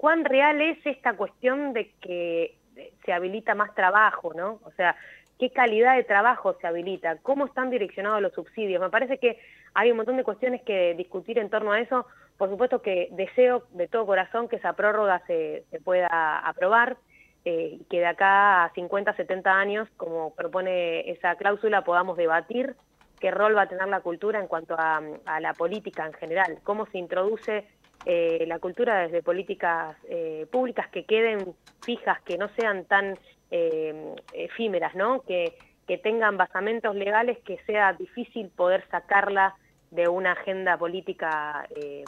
[0.00, 2.56] ¿cuán, eh, ¿Cuán real es esta cuestión de que
[3.04, 4.60] se habilita más trabajo, ¿no?
[4.64, 4.96] O sea,
[5.38, 7.16] ¿qué calidad de trabajo se habilita?
[7.22, 8.80] ¿Cómo están direccionados los subsidios?
[8.80, 9.38] Me parece que
[9.74, 12.06] hay un montón de cuestiones que discutir en torno a eso.
[12.38, 16.96] Por supuesto que deseo de todo corazón que esa prórroga se, pueda aprobar
[17.44, 22.74] eh, y que de acá a 50, 70 años, como propone esa cláusula, podamos debatir
[23.20, 26.86] qué rol va a tener la cultura en cuanto a la política en general, cómo
[26.86, 27.66] se introduce
[28.06, 33.18] eh, la cultura desde políticas eh, públicas que queden fijas, que no sean tan
[33.50, 35.22] eh, efímeras, ¿no?
[35.22, 35.54] Que,
[35.86, 39.54] que tengan basamentos legales que sea difícil poder sacarla
[39.90, 42.04] de una agenda política, eh,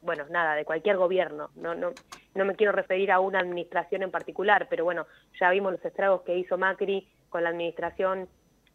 [0.00, 1.50] bueno, nada, de cualquier gobierno.
[1.56, 1.92] No, no,
[2.34, 5.06] no me quiero referir a una administración en particular, pero bueno,
[5.40, 8.28] ya vimos los estragos que hizo Macri con la administración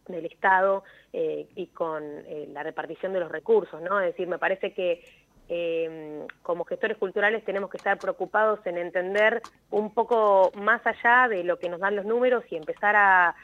[0.07, 3.99] del Estado eh, y con eh, la repartición de los recursos, ¿no?
[3.99, 5.03] Es decir, me parece que
[5.47, 11.43] eh, como gestores culturales tenemos que estar preocupados en entender un poco más allá de
[11.43, 13.35] lo que nos dan los números y empezar a,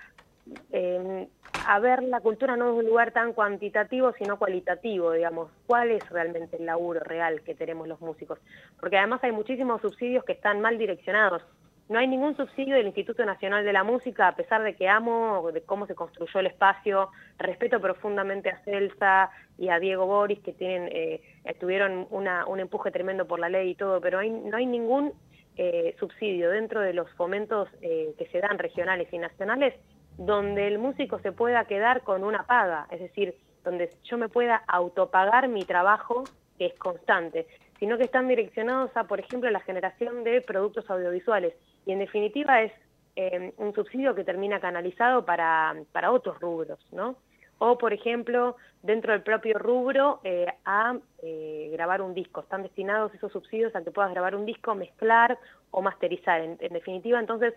[0.72, 1.28] eh,
[1.64, 5.52] a ver la cultura no desde un lugar tan cuantitativo, sino cualitativo, digamos.
[5.68, 8.40] ¿Cuál es realmente el laburo real que tenemos los músicos?
[8.80, 11.44] Porque además hay muchísimos subsidios que están mal direccionados.
[11.92, 15.52] No hay ningún subsidio del Instituto Nacional de la Música, a pesar de que amo
[15.52, 20.56] de cómo se construyó el espacio, respeto profundamente a Celsa y a Diego Boris, que
[20.58, 21.22] eh,
[21.60, 25.12] tuvieron un empuje tremendo por la ley y todo, pero no hay ningún
[25.58, 29.74] eh, subsidio dentro de los fomentos eh, que se dan regionales y nacionales
[30.18, 34.64] donde el músico se pueda quedar con una paga, es decir, donde yo me pueda
[34.66, 36.24] autopagar mi trabajo
[36.58, 37.48] que es constante,
[37.82, 41.56] sino que están direccionados a, por ejemplo, la generación de productos audiovisuales.
[41.88, 42.72] Y en definitiva es
[43.15, 47.15] eh, un subsidio que termina canalizado para, para otros rubros, ¿no?
[47.58, 52.41] O, por ejemplo, dentro del propio rubro, eh, a eh, grabar un disco.
[52.41, 55.39] Están destinados esos subsidios a que puedas grabar un disco, mezclar
[55.72, 56.39] o masterizar.
[56.39, 57.56] En, definitiva, entonces,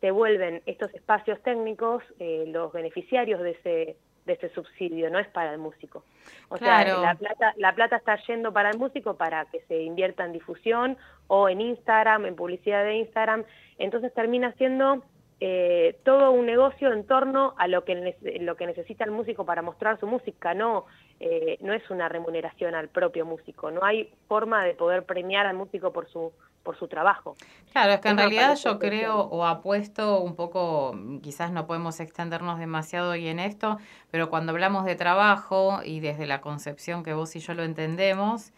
[0.00, 5.52] te vuelven estos espacios técnicos los beneficiarios de ese de ese subsidio, no es para
[5.52, 6.04] el músico.
[6.48, 7.00] O Claro.
[7.00, 10.32] sea, la plata, la plata está yendo para el músico para que se invierta en
[10.32, 13.44] difusión o en Instagram, en publicidad de Instagram.
[13.78, 15.02] Entonces termina siendo
[15.40, 19.62] eh, todo un negocio en torno a lo que, lo que necesita el músico para
[19.62, 20.84] mostrar su música, no,
[21.18, 25.56] eh, no es una remuneración al propio músico, no hay forma de poder premiar al
[25.56, 27.36] músico por su, por su trabajo.
[27.72, 32.00] Claro, es que en Eso realidad yo creo o apuesto un poco, quizás no podemos
[32.00, 33.78] extendernos demasiado hoy en esto,
[34.10, 38.52] pero cuando hablamos de trabajo y desde la concepción que vos y yo lo entendemos,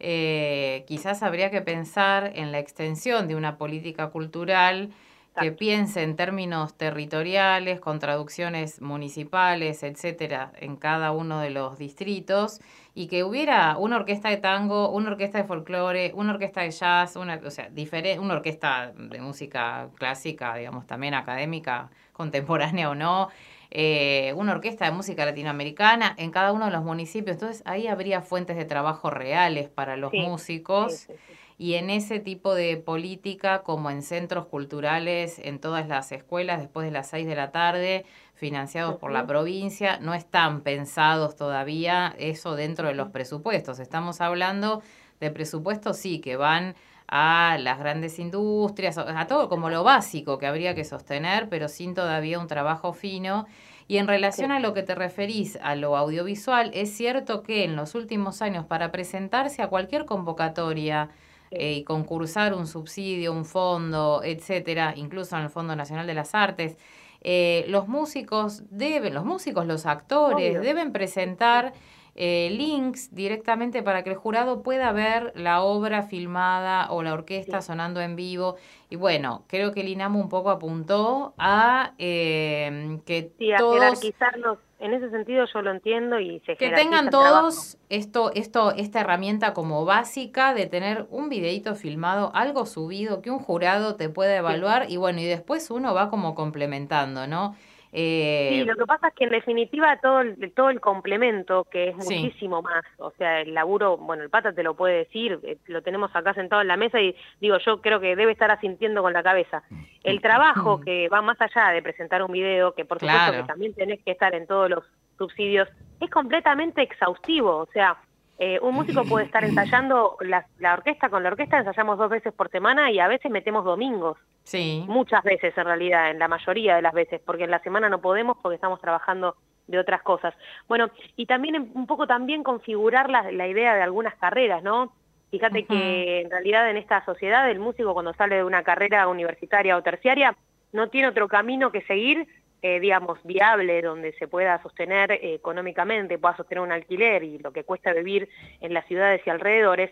[0.00, 4.92] eh, quizás habría que pensar en la extensión de una política cultural
[5.40, 12.60] que piense en términos territoriales, con traducciones municipales, etcétera, en cada uno de los distritos,
[12.94, 17.16] y que hubiera una orquesta de tango, una orquesta de folclore, una orquesta de jazz,
[17.16, 23.28] una, o sea, difere- una orquesta de música clásica, digamos, también académica, contemporánea o no,
[23.70, 27.34] eh, una orquesta de música latinoamericana en cada uno de los municipios.
[27.34, 30.92] Entonces ahí habría fuentes de trabajo reales para los Sí, músicos.
[30.94, 31.12] sí.
[31.58, 36.84] Y en ese tipo de política, como en centros culturales, en todas las escuelas, después
[36.84, 38.04] de las seis de la tarde,
[38.34, 43.78] financiados por la provincia, no están pensados todavía eso dentro de los presupuestos.
[43.78, 44.82] Estamos hablando
[45.18, 46.74] de presupuestos, sí, que van
[47.08, 51.94] a las grandes industrias, a todo como lo básico que habría que sostener, pero sin
[51.94, 53.46] todavía un trabajo fino.
[53.88, 57.76] Y en relación a lo que te referís a lo audiovisual, es cierto que en
[57.76, 61.10] los últimos años para presentarse a cualquier convocatoria
[61.58, 66.34] eh, y concursar un subsidio, un fondo, etcétera, incluso en el Fondo Nacional de las
[66.34, 66.76] Artes,
[67.20, 70.60] eh, los músicos deben, los músicos, los actores, Obvio.
[70.60, 71.72] deben presentar
[72.18, 77.60] eh, links directamente para que el jurado pueda ver la obra filmada o la orquesta
[77.60, 78.56] sonando en vivo.
[78.88, 83.74] Y bueno, creo que el INAMU un poco apuntó a eh, que Sí, a todos
[83.74, 84.58] jerarquizarlos.
[84.78, 89.54] En ese sentido yo lo entiendo y se que tengan todos esto, esto, esta herramienta
[89.54, 94.90] como básica de tener un videito filmado, algo subido, que un jurado te pueda evaluar
[94.90, 97.56] y bueno, y después uno va como complementando, ¿no?
[97.92, 101.88] Eh, Sí, lo que pasa es que en definitiva todo el, todo el complemento, que
[101.88, 102.18] es Sí.
[102.22, 105.82] muchísimo más, o sea, el laburo, bueno, el pata te lo puede decir, eh, lo
[105.82, 109.12] tenemos acá sentado en la mesa y digo, yo creo que debe estar asintiendo con
[109.12, 109.62] la cabeza.
[110.04, 113.42] El trabajo que va más allá de presentar un video, que por supuesto Claro.
[113.42, 114.84] que también tenés que estar en todos los
[115.18, 115.68] subsidios,
[116.00, 117.96] es completamente exhaustivo, o sea,
[118.38, 122.34] eh, un músico puede estar ensayando, la, la orquesta con la orquesta ensayamos dos veces
[122.34, 124.18] por semana y a veces metemos domingos.
[124.46, 124.84] Sí.
[124.86, 128.00] Muchas veces en realidad, en la mayoría de las veces, porque en la semana no
[128.00, 129.34] podemos porque estamos trabajando
[129.66, 130.34] de otras cosas.
[130.68, 134.92] Bueno, y también un poco también configurar la, la idea de algunas carreras, ¿no?
[135.32, 139.76] Fíjate que en realidad en esta sociedad el músico cuando sale de una carrera universitaria
[139.76, 140.36] o terciaria
[140.72, 142.28] no tiene otro camino que seguir,
[142.62, 147.52] eh, digamos, viable, donde se pueda sostener eh, económicamente, pueda sostener un alquiler y lo
[147.52, 148.28] que cuesta vivir
[148.60, 149.90] en las ciudades y alrededores,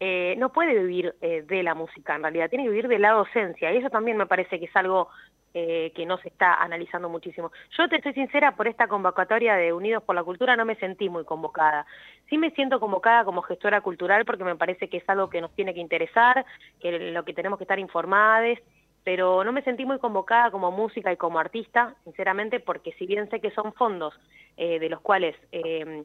[0.00, 3.12] eh, no puede vivir eh, de la música en realidad, tiene que vivir de la
[3.12, 5.08] docencia y eso también me parece que es algo
[5.54, 7.50] eh, que no se está analizando muchísimo.
[7.78, 11.08] Yo te soy sincera, por esta convocatoria de Unidos por la Cultura no me sentí
[11.08, 11.86] muy convocada.
[12.28, 15.54] Sí me siento convocada como gestora cultural porque me parece que es algo que nos
[15.54, 16.44] tiene que interesar,
[16.78, 18.58] que lo que tenemos que estar informadas,
[19.02, 23.30] pero no me sentí muy convocada como música y como artista, sinceramente, porque si bien
[23.30, 24.12] sé que son fondos
[24.58, 26.02] eh, de los cuales eh,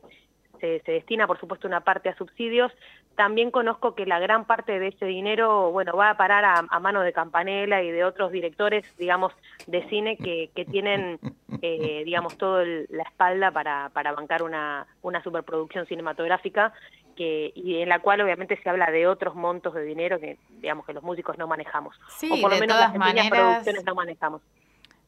[0.61, 2.71] se, se destina, por supuesto, una parte a subsidios,
[3.15, 6.79] también conozco que la gran parte de ese dinero, bueno, va a parar a, a
[6.79, 9.33] mano de Campanella y de otros directores, digamos,
[9.67, 11.19] de cine que, que tienen,
[11.61, 16.73] eh, digamos, toda la espalda para, para bancar una, una superproducción cinematográfica
[17.15, 20.85] que, y en la cual obviamente se habla de otros montos de dinero que, digamos,
[20.85, 21.99] que los músicos no manejamos.
[22.17, 24.41] Sí, o por lo de menos todas las pequeñas producciones no manejamos.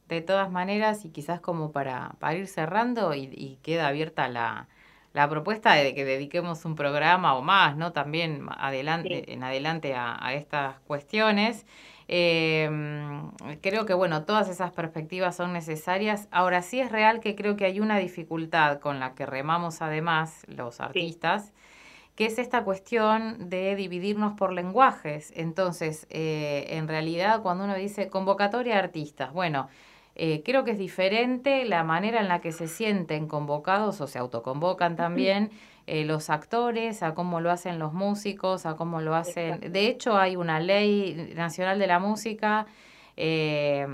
[0.08, 4.68] De todas maneras, y quizás como para, para ir cerrando y, y queda abierta la,
[5.14, 7.92] la propuesta de que dediquemos un programa o más, ¿no?
[7.92, 11.64] También adelante, en adelante a, a estas cuestiones.
[12.08, 12.68] Eh,
[13.62, 16.28] creo que, bueno, todas esas perspectivas son necesarias.
[16.30, 20.42] Ahora sí es real que creo que hay una dificultad con la que remamos además
[20.48, 21.52] los artistas,
[22.16, 25.32] que es esta cuestión de dividirnos por lenguajes.
[25.36, 29.68] Entonces, eh, en realidad, cuando uno dice convocatoria de artistas, bueno,
[30.14, 34.18] eh, creo que es diferente la manera en la que se sienten convocados o se
[34.18, 35.50] autoconvocan también
[35.86, 39.60] eh, los actores, a cómo lo hacen los músicos, a cómo lo hacen.
[39.72, 42.66] De hecho, hay una ley nacional de la música.
[43.16, 43.86] eh,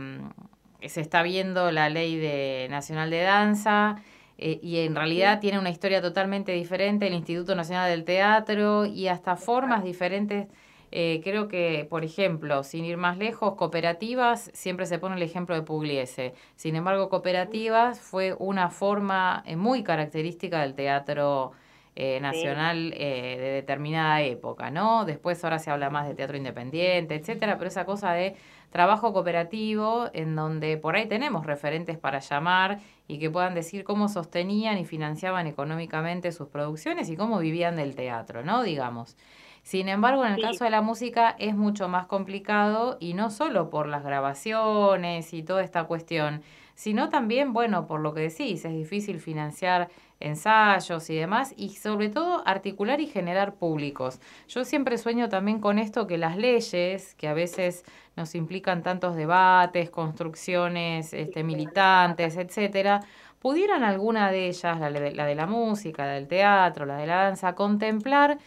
[0.88, 3.96] se está viendo la ley de nacional de danza
[4.38, 9.08] eh, y en realidad tiene una historia totalmente diferente el Instituto Nacional del Teatro y
[9.08, 10.48] hasta formas diferentes.
[10.92, 15.54] Eh, creo que, por ejemplo, sin ir más lejos, cooperativas, siempre se pone el ejemplo
[15.54, 16.34] de Pugliese.
[16.56, 21.52] Sin embargo, cooperativas fue una forma eh, muy característica del teatro
[21.96, 25.04] eh, nacional eh, de determinada época, ¿no?
[25.04, 28.36] Después ahora se habla más de teatro independiente, etcétera, pero esa cosa de
[28.70, 32.78] trabajo cooperativo en donde por ahí tenemos referentes para llamar
[33.08, 37.96] y que puedan decir cómo sostenían y financiaban económicamente sus producciones y cómo vivían del
[37.96, 38.62] teatro, ¿no?
[38.62, 39.16] Digamos.
[39.62, 40.42] Sin embargo, en el Sí.
[40.42, 45.42] caso de la música es mucho más complicado y no solo por las grabaciones y
[45.42, 46.42] toda esta cuestión,
[46.74, 52.08] sino también, bueno, por lo que decís, es difícil financiar ensayos y demás y sobre
[52.08, 54.20] todo articular y generar públicos.
[54.48, 57.84] Yo siempre sueño también con esto que las leyes, que a veces
[58.16, 63.00] nos implican tantos debates, construcciones este, militantes, etcétera,
[63.38, 67.06] pudieran alguna de ellas, la de, la de la música, la del teatro, la de
[67.06, 68.38] la danza, contemplar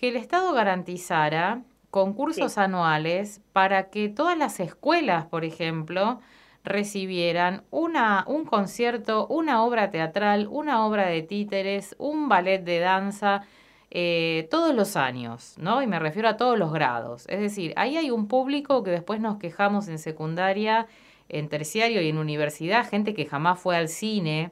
[0.00, 6.20] que el Estado garantizara concursos anuales para que todas las escuelas, por ejemplo,
[6.64, 13.42] recibieran una, un concierto, una obra teatral, una obra de títeres, un ballet de danza,
[13.90, 15.82] eh, todos los años, ¿no?
[15.82, 17.26] Y me refiero a todos los grados.
[17.28, 20.86] Es decir, ahí hay un público que después nos quejamos en secundaria,
[21.28, 24.50] en terciario y en universidad, gente que jamás fue al cine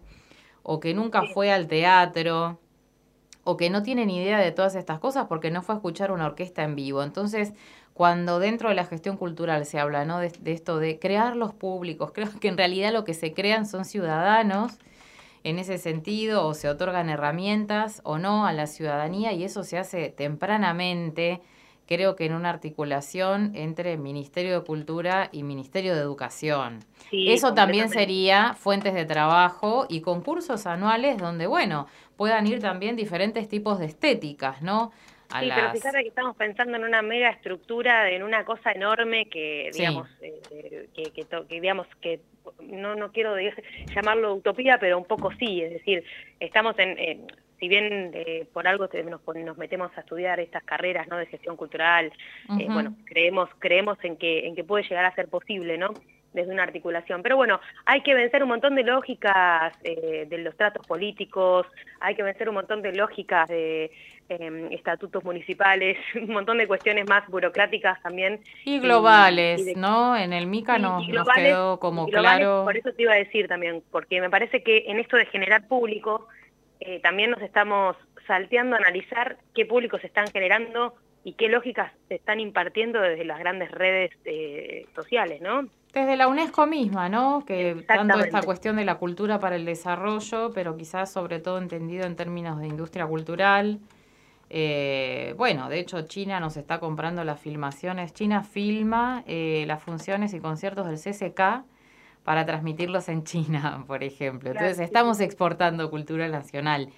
[0.62, 2.60] o que nunca fue al teatro
[3.50, 6.12] o que no tiene ni idea de todas estas cosas porque no fue a escuchar
[6.12, 7.02] una orquesta en vivo.
[7.02, 7.54] Entonces,
[7.94, 10.18] cuando dentro de la gestión cultural se habla ¿no?
[10.18, 13.64] de, de esto de crear los públicos, creo que en realidad lo que se crean
[13.64, 14.76] son ciudadanos
[15.44, 19.78] en ese sentido, o se otorgan herramientas o no a la ciudadanía, y eso se
[19.78, 21.40] hace tempranamente,
[21.86, 26.80] creo que en una articulación entre Ministerio de Cultura y Ministerio de Educación.
[27.08, 31.86] Sí, Eso también sería fuentes de trabajo y concursos anuales donde, bueno,
[32.18, 34.92] puedan ir también diferentes tipos de estéticas, ¿no?
[35.30, 38.72] A Sí, pero las- fíjate que estamos pensando en una mega estructura, en una cosa
[38.72, 39.78] enorme que, Sí.
[39.78, 42.20] digamos, eh, que, que, to- que, digamos, que
[42.60, 43.36] no, no quiero
[43.94, 46.04] llamarlo utopía, pero un poco sí, es decir,
[46.40, 47.26] estamos en, en-
[47.60, 51.26] si bien eh, por algo te- nos, nos metemos a estudiar estas carreras, ¿no?, de
[51.26, 52.12] gestión cultural,
[52.58, 55.94] eh, bueno, creemos, creemos en que, en que puede llegar a ser posible, ¿no?,
[56.38, 57.22] desde una articulación.
[57.22, 61.66] Pero bueno, hay que vencer un montón de lógicas eh, de los tratos políticos,
[62.00, 63.90] hay que vencer un montón de lógicas de
[64.30, 68.40] eh, estatutos municipales, un montón de cuestiones más burocráticas también.
[68.64, 70.16] Y globales, y de- ¿no?
[70.16, 72.64] En el MICA nos, y nos globales- quedó como globales, claro.
[72.64, 75.66] Por eso te iba a decir también, porque me parece que en esto de generar
[75.66, 76.28] público,
[76.80, 81.90] eh, también nos estamos salteando a analizar qué públicos se están generando y qué lógicas
[82.08, 85.66] se están impartiendo desde las grandes redes eh, sociales, ¿no?
[85.98, 87.44] Desde la UNESCO misma, ¿no?
[87.44, 92.06] Que tanto esta cuestión de la cultura para el desarrollo, pero quizás sobre todo entendido
[92.06, 93.80] en términos de industria cultural.
[94.48, 98.14] Eh, bueno, de hecho China nos está comprando las filmaciones.
[98.14, 101.64] China filma eh, las funciones y conciertos del CCK
[102.22, 104.50] para transmitirlos en China, por ejemplo.
[104.52, 106.90] Entonces estamos exportando cultura nacional.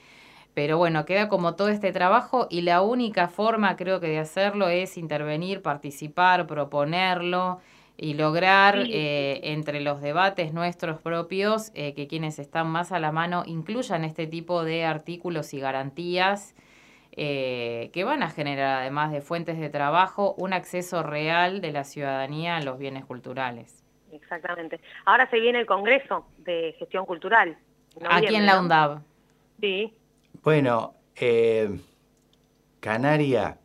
[0.53, 4.69] Pero bueno, queda como todo este trabajo y la única forma creo que de hacerlo
[4.69, 7.61] es intervenir, participar, proponerlo
[8.03, 8.91] y lograr Sí.
[8.95, 14.05] eh, entre los debates nuestros propios eh, que quienes están más a la mano incluyan
[14.05, 16.55] este tipo de artículos y garantías
[17.13, 21.85] eh, que van a generar, además de fuentes de trabajo, un acceso real de la
[21.85, 23.85] ciudadanía a los bienes culturales.
[24.13, 24.81] Exactamente.
[25.05, 27.59] Ahora se viene el Congreso de Gestión Cultural.
[28.09, 28.61] Aquí en la ¿no?
[28.63, 29.01] UNDAB.
[29.61, 29.93] Sí,
[30.43, 31.69] Bueno, eh,
[32.81, 33.59] Canaria,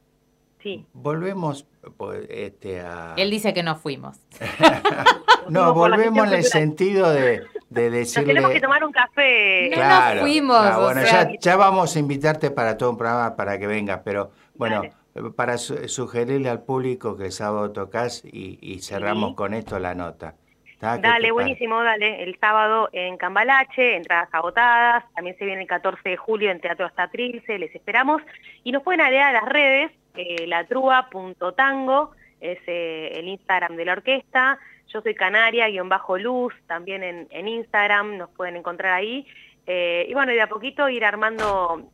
[0.62, 0.86] sí.
[0.94, 1.66] volvemos
[1.98, 3.14] pues, este, a...
[3.18, 4.20] Él dice que no fuimos.
[5.48, 8.62] No, volvemos en el sentido de, de Nos tenemos que decirle...
[8.62, 9.70] tomar un café.
[9.72, 13.60] Claro, fuimos, o bueno, sea- ya, ya vamos a invitarte para todo un programa para
[13.60, 14.82] que vengas, pero bueno,
[15.36, 19.36] para su- sugerirle al público que el sábado tocas y, y cerramos Sí.
[19.36, 20.34] con esto la nota.
[20.66, 20.96] ¿Está?
[20.96, 22.24] ¿Qué te Dale, buenísimo, dale.
[22.24, 25.04] El sábado en Cambalache, entradas agotadas.
[25.14, 28.22] También se viene el 14 de julio en Teatro Hasta Trilce, les esperamos.
[28.64, 32.12] Y nos pueden agregar a las redes, eh, latrua.tango,
[32.42, 34.60] es eh, el Instagram de la orquesta.
[34.88, 39.26] Yo soy Canaria, guion bajo luz, también en, en Instagram, nos pueden encontrar ahí.
[39.68, 41.90] Eh, y bueno, y de a poquito ir armando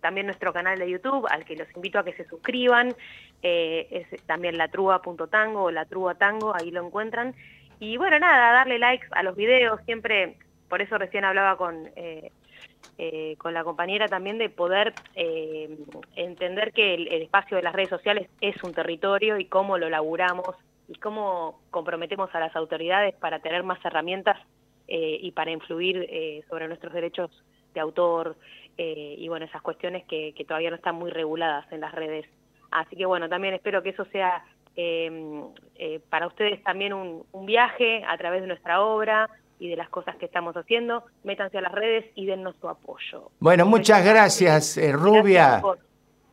[0.00, 2.94] también nuestro canal de YouTube, al que los invito a que se suscriban.
[3.42, 7.34] Eh, es también latrua.tango o latrua tango, ahí lo encuentran.
[7.78, 10.36] Y bueno, nada, darle likes a los videos, siempre,
[10.68, 11.90] por eso recién hablaba con,
[12.98, 15.78] eh, con la compañera también de poder eh,
[16.16, 20.56] entender que el, espacio de las redes sociales es un territorio y cómo lo laburamos
[20.88, 24.38] y cómo comprometemos a las autoridades para tener más herramientas
[24.88, 27.30] eh, y para influir eh, sobre nuestros derechos
[27.72, 28.36] de autor
[28.76, 32.26] eh, y bueno, esas cuestiones que, que todavía no están muy reguladas en las redes.
[32.70, 34.44] Así que bueno, también espero que eso sea
[34.76, 39.28] eh, para ustedes también un, un viaje a través de nuestra obra
[39.62, 41.04] y de las cosas que estamos haciendo.
[41.22, 43.30] Métanse a las redes y dennos su apoyo.
[43.38, 45.60] Bueno, muchas gracias, eh, Rubia.
[45.62, 45.78] por-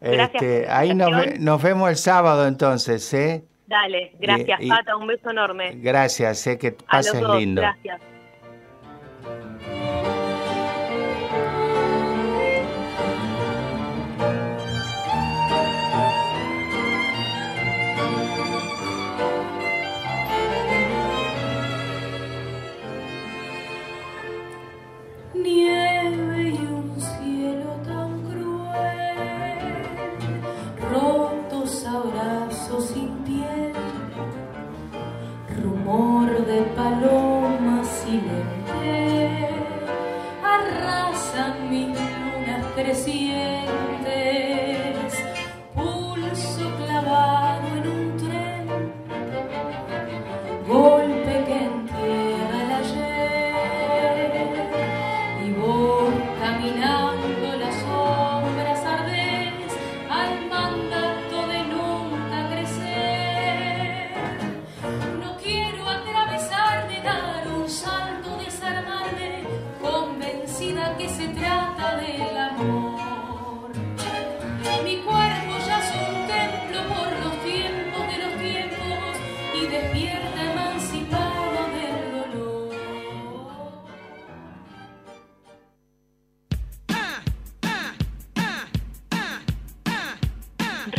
[0.01, 3.43] gracias Este, por ahí nos, nos vemos el sábado entonces, ¿eh?
[3.67, 5.73] Dale, gracias, Y- Pata, un beso enorme.
[5.75, 7.61] Gracias, sé que a los pases lindo.
[7.61, 8.01] gracias.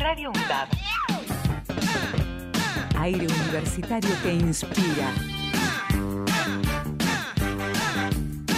[0.00, 0.68] Radio UNDAB.
[2.98, 5.12] Aire universitario que inspira.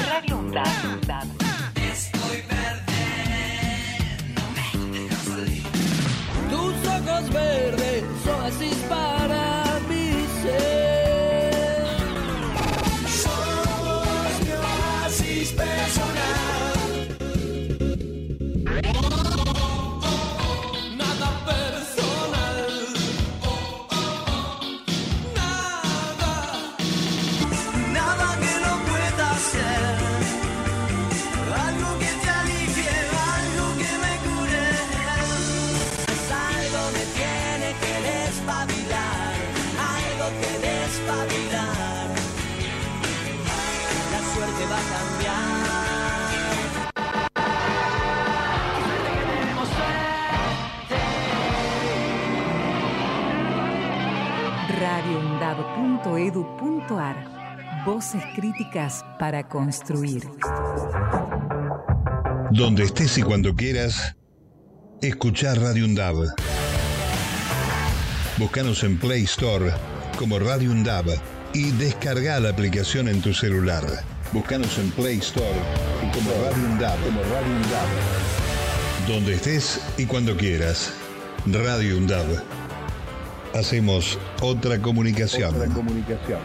[0.09, 1.27] Radio UNDAB.
[1.75, 3.03] Estoy verde,
[4.37, 5.63] no me dejas salir.
[6.49, 9.12] Tus ojos verdes, oasis para
[56.89, 57.33] radioundab.edu.ar
[57.85, 60.23] Voces críticas para construir.
[62.53, 64.15] Donde estés y cuando quieras,
[65.01, 66.29] escuchar Radio UNDAB.
[68.39, 69.73] Búscanos en Play Store
[70.17, 71.07] como Radio UNDAB
[71.55, 73.85] y descarga la aplicación en tu celular.
[74.33, 75.49] Búscanos en Play Store
[76.07, 79.09] y como Radio UNDAB, como Radio UNDAB.
[79.09, 80.93] Donde estés y cuando quieras,
[81.47, 82.43] Radio UNDAB.
[83.55, 85.55] Hacemos otra comunicación.
[85.57, 86.39] Otra comunicación.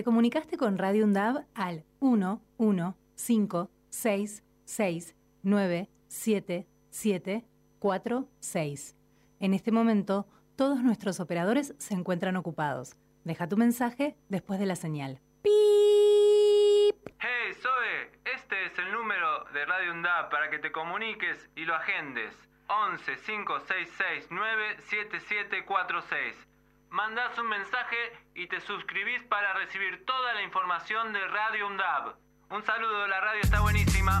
[0.00, 7.44] Te comunicaste con Radio UNDAB al 1 1 5 6 6 9 7 7
[7.78, 8.96] 4 6.
[9.40, 10.26] En este momento,
[10.56, 12.96] todos nuestros operadores se encuentran ocupados.
[13.24, 15.20] Deja tu mensaje después de la señal.
[15.44, 21.74] Hey, Zoe, este es el número de Radio UNDAP para que te comuniques y lo
[21.74, 22.34] agendes.
[22.68, 26.49] 11 5669 7746.
[26.90, 27.96] Mandás un mensaje
[28.34, 32.16] y te suscribís para recibir toda la información de Radio UNDAB.
[32.50, 34.20] Un saludo, la radio está buenísima.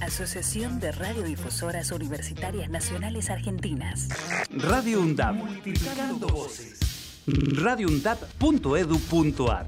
[0.00, 4.08] Asociación de Radiodifusoras Universitarias Nacionales Argentinas.
[4.50, 5.34] Radio UNDAP.
[5.34, 6.80] Multiplicando voces.
[7.26, 9.66] radioundap.edu.ar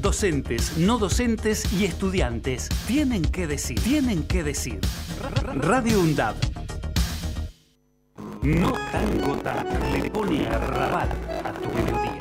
[0.00, 4.80] Docentes, no docentes y estudiantes tienen que decir, tienen que decir.
[5.54, 6.34] Radio UNDAP.
[8.42, 11.08] No tango tan le pone a rabar
[11.44, 12.11] a tu melodía.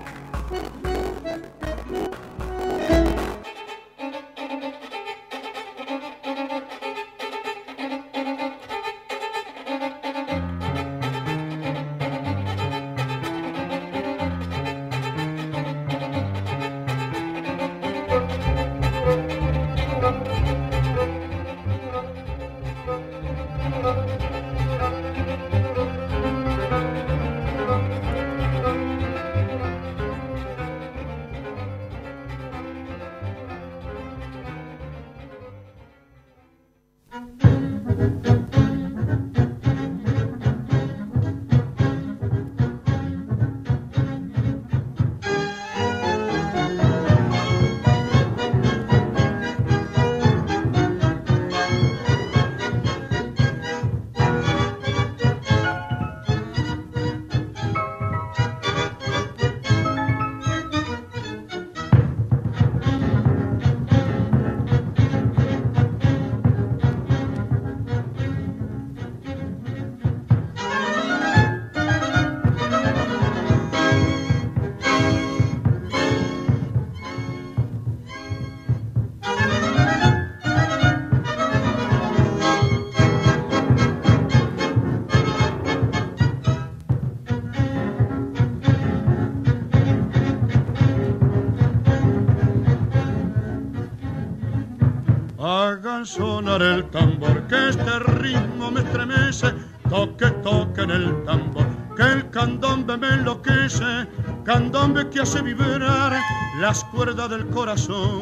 [95.71, 99.53] Hagan sonar el tambor, que este ritmo me estremece.
[99.89, 101.65] Toque, toque en el tambor,
[101.95, 104.05] que el candombe me enloquece.
[104.43, 106.11] candombe que hace vibrar
[106.59, 108.21] las cuerdas del corazón.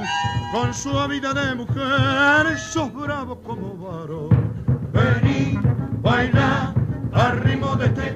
[0.51, 4.29] Con suavidad de mujer, sos bravo como varón.
[4.93, 5.59] Vení,
[6.03, 6.71] baila
[7.13, 8.11] al ritmo de este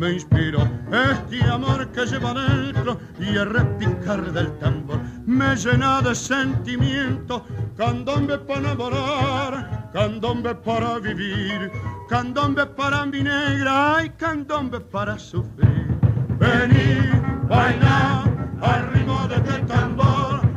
[0.00, 6.14] me inspiró este amor que lleva dentro y el repicar del tambor me llena de
[6.14, 7.44] sentimiento.
[7.76, 11.70] Candombe para enamorar, candombe para vivir,
[12.08, 15.86] candombe para mi negra y candombe para sufrir.
[16.38, 17.10] Vení,
[17.46, 18.24] baila
[18.62, 20.49] al ritmo de este tambor.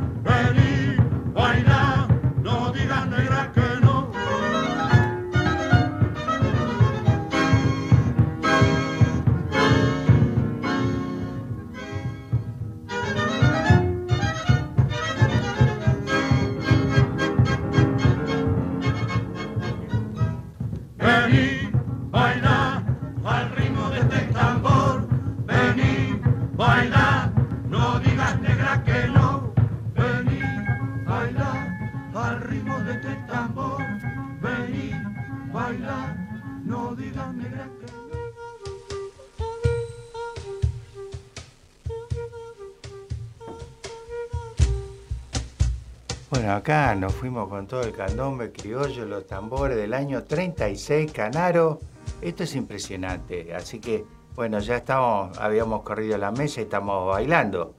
[46.54, 51.80] Bueno, acá nos fuimos con todo el candombe criollo, los tambores del año 36, Canaro.
[52.22, 54.04] Esto es impresionante, así que,
[54.36, 57.74] bueno, ya estamos, habíamos corrido la mesa y estamos bailando.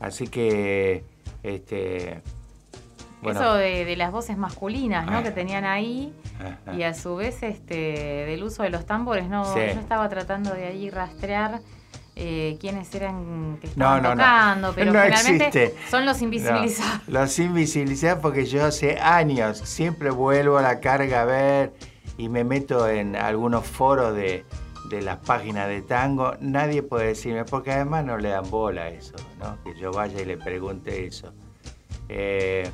[0.00, 1.04] Así que,
[1.42, 2.22] este,
[3.20, 5.18] bueno, Eso de, de las voces masculinas, ¿no?
[5.18, 5.22] Ah.
[5.22, 6.14] Que tenían ahí.
[6.40, 6.74] Ajá.
[6.74, 9.44] Y a su vez este del uso de los tambores, ¿no?
[9.44, 9.60] Sí.
[9.60, 11.60] Yo estaba tratando de ahí rastrear
[12.16, 14.14] eh, quiénes eran que estaban no, no.
[14.22, 15.90] tocando, pero No generalmente existe.
[15.90, 17.00] son los invisibilizados.
[17.08, 21.74] Los invisibilizados porque yo hace años siempre vuelvo a la carga a ver
[22.16, 24.44] y me meto en algunos foros de,
[24.88, 26.32] de las páginas de tango.
[26.40, 29.58] Nadie puede decirme, porque además no le dan bola a eso, ¿no?
[29.62, 31.34] Que yo vaya y le pregunte eso.
[32.08, 32.70] Eh,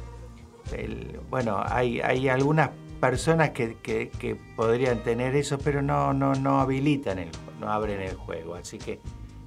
[0.72, 2.70] el- bueno, hay, hay algunas
[3.00, 8.00] personas que, que- que podrían tener eso, pero no, no, no habilitan, el, no abren
[8.00, 8.54] el juego.
[8.54, 9.00] Así que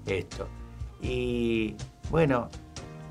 [0.06, 0.48] esto.
[1.02, 1.76] Y
[2.10, 2.50] bueno,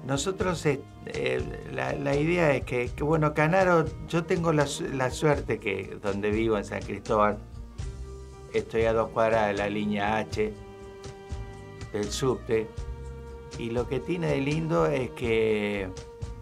[0.07, 1.42] nosotros, eh, eh,
[1.72, 6.30] la, la idea es que, que, bueno, Canaro, yo tengo la, la suerte que donde
[6.30, 7.38] vivo en San Cristóbal,
[8.53, 10.53] estoy a dos cuadras de la línea H
[11.92, 12.66] del subte,
[13.59, 15.88] y lo que tiene de lindo es que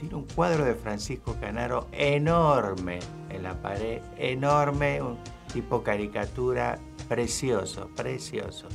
[0.01, 2.99] tiene un cuadro de Francisco Canaro enorme
[3.29, 5.19] en la pared, enorme, un
[5.53, 6.79] tipo caricatura,
[7.09, 8.67] precioso, precioso.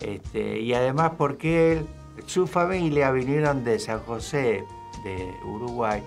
[0.00, 1.86] Este, y además porque él,
[2.26, 4.64] su familia vinieron de San José,
[5.04, 6.02] de Uruguay.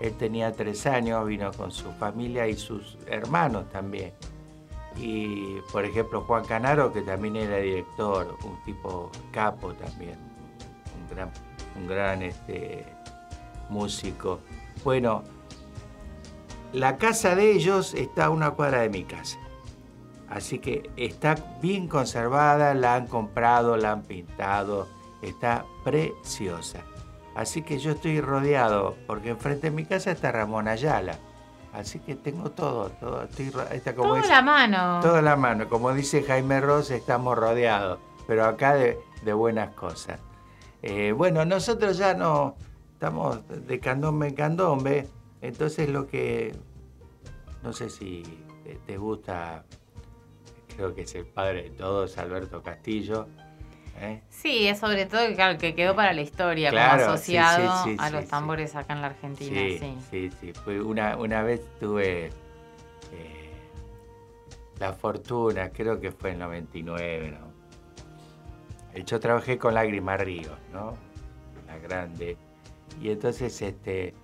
[0.00, 4.12] Él tenía tres años, vino con su familia y sus hermanos también.
[4.98, 10.16] Y por ejemplo Juan Canaro, que también era director, un tipo capo también,
[10.98, 11.30] un gran,
[11.76, 12.84] un gran este,
[13.68, 14.40] músico.
[14.84, 15.22] Bueno,
[16.72, 19.38] la casa de ellos está a una cuadra de mi casa.
[20.28, 24.88] Así que está bien conservada, la han comprado, la han pintado,
[25.22, 26.80] está preciosa.
[27.34, 31.18] Así que yo estoy rodeado, porque enfrente de mi casa está Ramón Ayala.
[31.72, 33.22] Así que tengo todo, todo.
[33.24, 35.00] Estoy, está como Todo a dice- la mano.
[35.00, 35.68] Todo a la mano.
[35.68, 40.18] Como dice Jaime Ross, estamos rodeados, pero acá de, de buenas cosas.
[40.82, 42.56] Eh, bueno, nosotros ya no
[42.94, 45.06] estamos de candombe en candombe,
[45.42, 46.54] entonces lo que,
[47.62, 48.22] no sé si
[48.86, 49.64] te gusta,
[50.76, 53.26] creo que es el padre de todos, Alberto Castillo.
[54.00, 54.20] ¿eh?
[54.28, 57.96] Sí, es sobre todo claro, que quedó para la historia, Claro, como asociado sí, sí,
[57.98, 59.56] a los tambores acá en la Argentina.
[59.58, 60.30] Sí, sí.
[60.40, 60.52] sí.
[60.52, 63.50] Fue una, una vez tuve eh,
[64.78, 67.46] la fortuna, creo que fue en 99, ¿no?
[68.94, 70.94] Eh, Yo trabajé con Lágrima Ríos, ¿no?
[71.66, 72.36] La grande.
[73.00, 74.14] Y entonces este,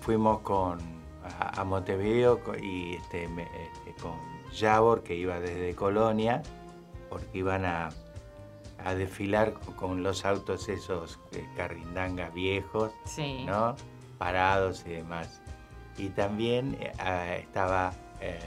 [0.00, 0.78] fuimos con,
[1.38, 4.14] a, a Montevideo y este, me- este, con
[4.52, 6.42] Yavor, que iba desde Colonia,
[7.08, 7.88] porque iban a,
[8.84, 13.44] a desfilar co- con los autos esos eh, carrindangas viejos, Sí.
[13.46, 13.76] ¿no?
[14.18, 15.40] Parados y demás.
[15.96, 18.38] Y también eh, ah, estaba eh,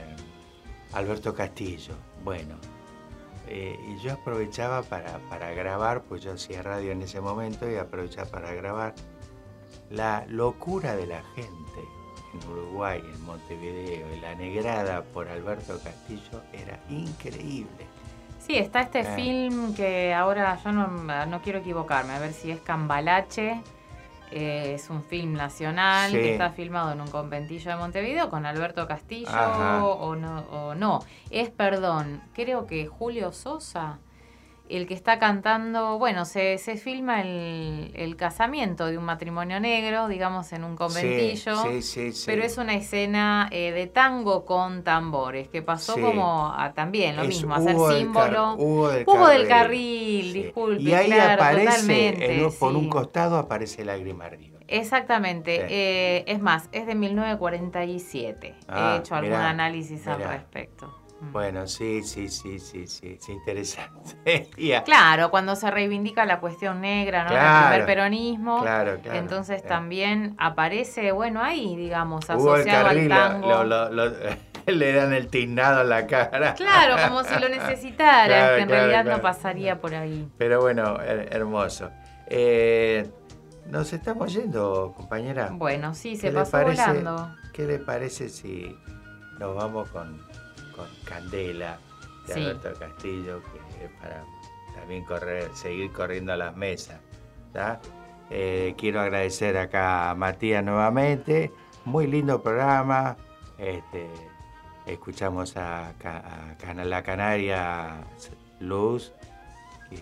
[0.92, 1.94] Alberto Castillo.
[2.24, 2.56] Bueno,
[3.48, 7.76] eh, y yo aprovechaba para, para grabar, pues yo hacía radio en ese momento y
[7.76, 8.94] aprovechaba para grabar
[9.90, 11.80] la locura de la gente
[12.34, 17.86] en Uruguay, en Montevideo, y la negrada por Alberto Castillo era increíble.
[18.38, 19.14] Sí, está este Eh.
[19.14, 20.86] film que ahora yo no,
[21.26, 23.60] no quiero equivocarme, a ver si es Cambalache.
[24.34, 26.16] eh, es un film nacional Sí.
[26.16, 31.00] que está filmado en un conventillo de Montevideo con Alberto Castillo o no, o no.
[31.28, 33.98] Es, perdón, creo que Julio Sosa,
[34.76, 40.08] el que está cantando, bueno, se, se filma el, el casamiento de un matrimonio negro,
[40.08, 41.56] digamos, en un conventillo.
[41.56, 42.22] sí, sí, sí.
[42.26, 47.22] Pero es una escena eh, de tango con tambores, que pasó como a- también lo
[47.22, 48.54] Es mismo, hacer símbolo.
[48.54, 50.32] Hugo del Hugo del Carril.
[50.32, 52.08] Disculpe, Y ahí claro, aparece,
[52.44, 54.58] en por un costado aparece Lágrima Arriba.
[54.68, 58.54] Exactamente, eh, es más, es de 1947.
[58.68, 61.01] Ah, He hecho algún mirá, análisis al respecto.
[61.30, 64.50] Bueno, sí, sí, sí, sí, sí, es interesante.
[64.76, 67.30] A- Claro, cuando se reivindica la cuestión negra, ¿no?
[67.30, 68.60] Claro, el primer peronismo.
[68.62, 69.68] claro, claro, entonces sí.
[69.68, 73.46] también aparece, bueno, ahí, digamos, asociado al Carril tango.
[73.48, 74.12] lo- lo- lo-
[74.66, 76.54] le dan el tiznado en la cara.
[76.54, 80.28] Claro, como si lo necesitara, Claro, que en claro, realidad no pasaría por ahí.
[80.38, 81.90] Pero bueno, her- hermoso.
[82.26, 83.08] Eh,
[83.66, 85.50] nos estamos yendo, compañera.
[85.52, 87.36] Bueno, sí, se ¿Qué le pasó parece- volando.
[87.52, 88.76] ¿Qué le parece si
[89.38, 90.20] nos vamos con,
[90.84, 91.78] con Candela
[92.26, 92.40] de Sí.
[92.40, 94.24] Alberto Castillo, que es para
[94.74, 97.00] también correr, seguir corriendo a las mesas?
[98.30, 101.52] Eh, quiero agradecer acá a Matías nuevamente.
[101.84, 103.16] Muy lindo programa.
[103.58, 104.08] Este,
[104.86, 105.92] escuchamos a,
[106.84, 108.04] la Canaria
[108.60, 109.12] Luz,
[109.90, 110.00] que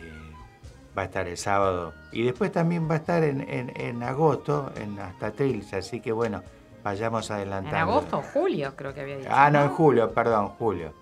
[0.97, 1.93] va a estar el sábado.
[2.13, 5.77] Y después también va a estar en, en- en agosto, en hasta Trilce.
[5.77, 6.43] Así que bueno,
[6.83, 7.77] vayamos adelantando.
[7.77, 9.31] En agosto o julio, creo que había dicho.
[9.33, 10.93] Ah, no, en julio, perdón, julio.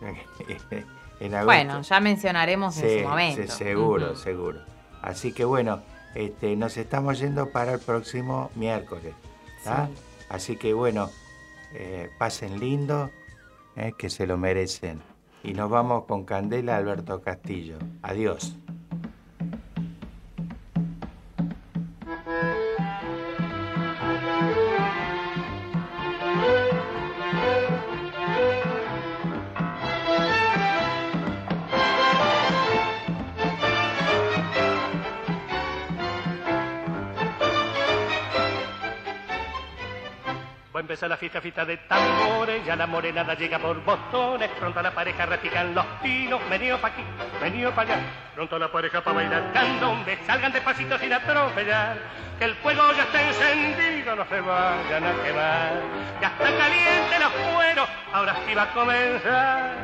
[1.20, 1.46] en agosto.
[1.46, 3.42] Bueno, ya mencionaremos en su momento.
[3.42, 4.60] sí, seguro, seguro.
[5.02, 5.80] Así que bueno,
[6.14, 9.14] este, nos estamos yendo para el próximo miércoles.
[10.28, 11.10] Así que bueno,
[11.74, 13.10] eh, pasen lindo,
[13.76, 15.00] eh, que se lo merecen.
[15.42, 17.78] Y nos vamos con Candela Alberto Castillo.
[18.02, 18.56] Adiós.
[40.98, 44.82] Va a empezar la fiesta, fiesta de tambores, ya la morenada llega por botones, pronto
[44.82, 47.04] la pareja ratican los pinos, venido pa' aquí,
[47.40, 48.00] venido pa' allá,
[48.34, 51.98] pronto la pareja pa' bailar candombe, salgan despacito sin atropellar,
[52.36, 55.72] que el fuego ya está encendido, no se vayan a quemar,
[56.20, 59.74] ya están calientes los cueros, ahora sí va a comenzar,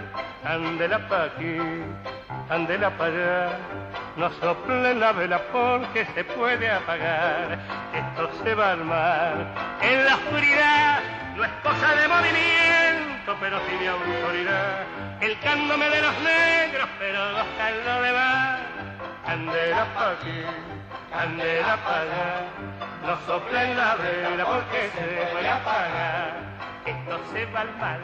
[0.42, 1.58] andela pa' aquí,
[2.50, 3.50] andela pa' allá,
[4.16, 7.58] no soplen la vela porque se puede apagar,
[7.92, 9.34] esto se va a armar.
[9.82, 11.00] En la oscuridad,
[11.36, 14.84] no es cosa de movimiento, pero sí de autoridad,
[15.20, 18.60] el cándome de los negros, pero gozan lo demás,
[19.26, 20.42] candela pa' aquí,
[21.10, 22.46] candela pa' allá,
[23.04, 26.34] no soplen la vela porque se puede apagar,
[26.86, 28.00] esto se va al mal,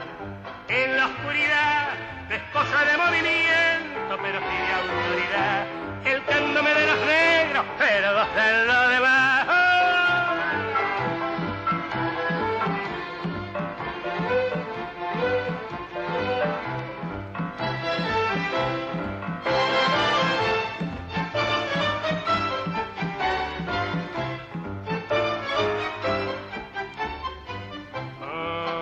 [0.69, 1.89] en la oscuridad,
[2.29, 8.15] no es cosa de movimiento, pero sí de autoridad, el cándome de los negros, pero
[8.15, 9.47] gozan lo demás.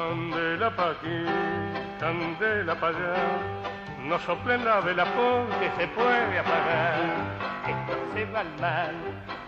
[0.08, 1.24] Candela pa' aquí,
[2.00, 3.14] candela pa' allá,
[4.08, 6.96] no soplen la vela porque se puede apagar.
[7.68, 8.94] Esto se va al mal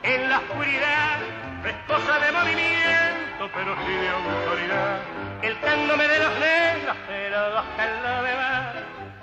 [0.03, 1.19] en la oscuridad,
[1.63, 4.99] no es cosa de movimiento, pero sí de autoridad.
[5.41, 8.75] El cándome de los negros, pero bajan lo demás.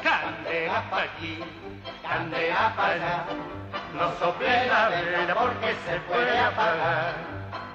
[0.01, 1.43] Candela pa' aquí,
[2.01, 3.25] candela pa' allá,
[3.93, 7.13] no soplen la vela porque se puede apagar.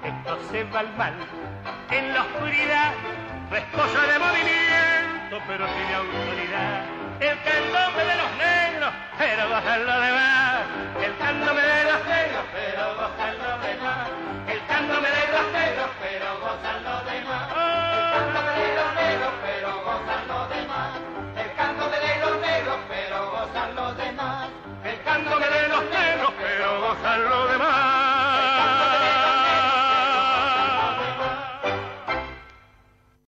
[0.03, 1.13] Esto se va al mal
[1.91, 2.91] en la oscuridad,
[3.49, 9.47] no es cosa de movimiento, pero sí de autoridad el candombe de los negros, pero
[9.47, 10.61] vos de más.
[11.05, 14.12] el candombe de los negros, pero vos lo demás.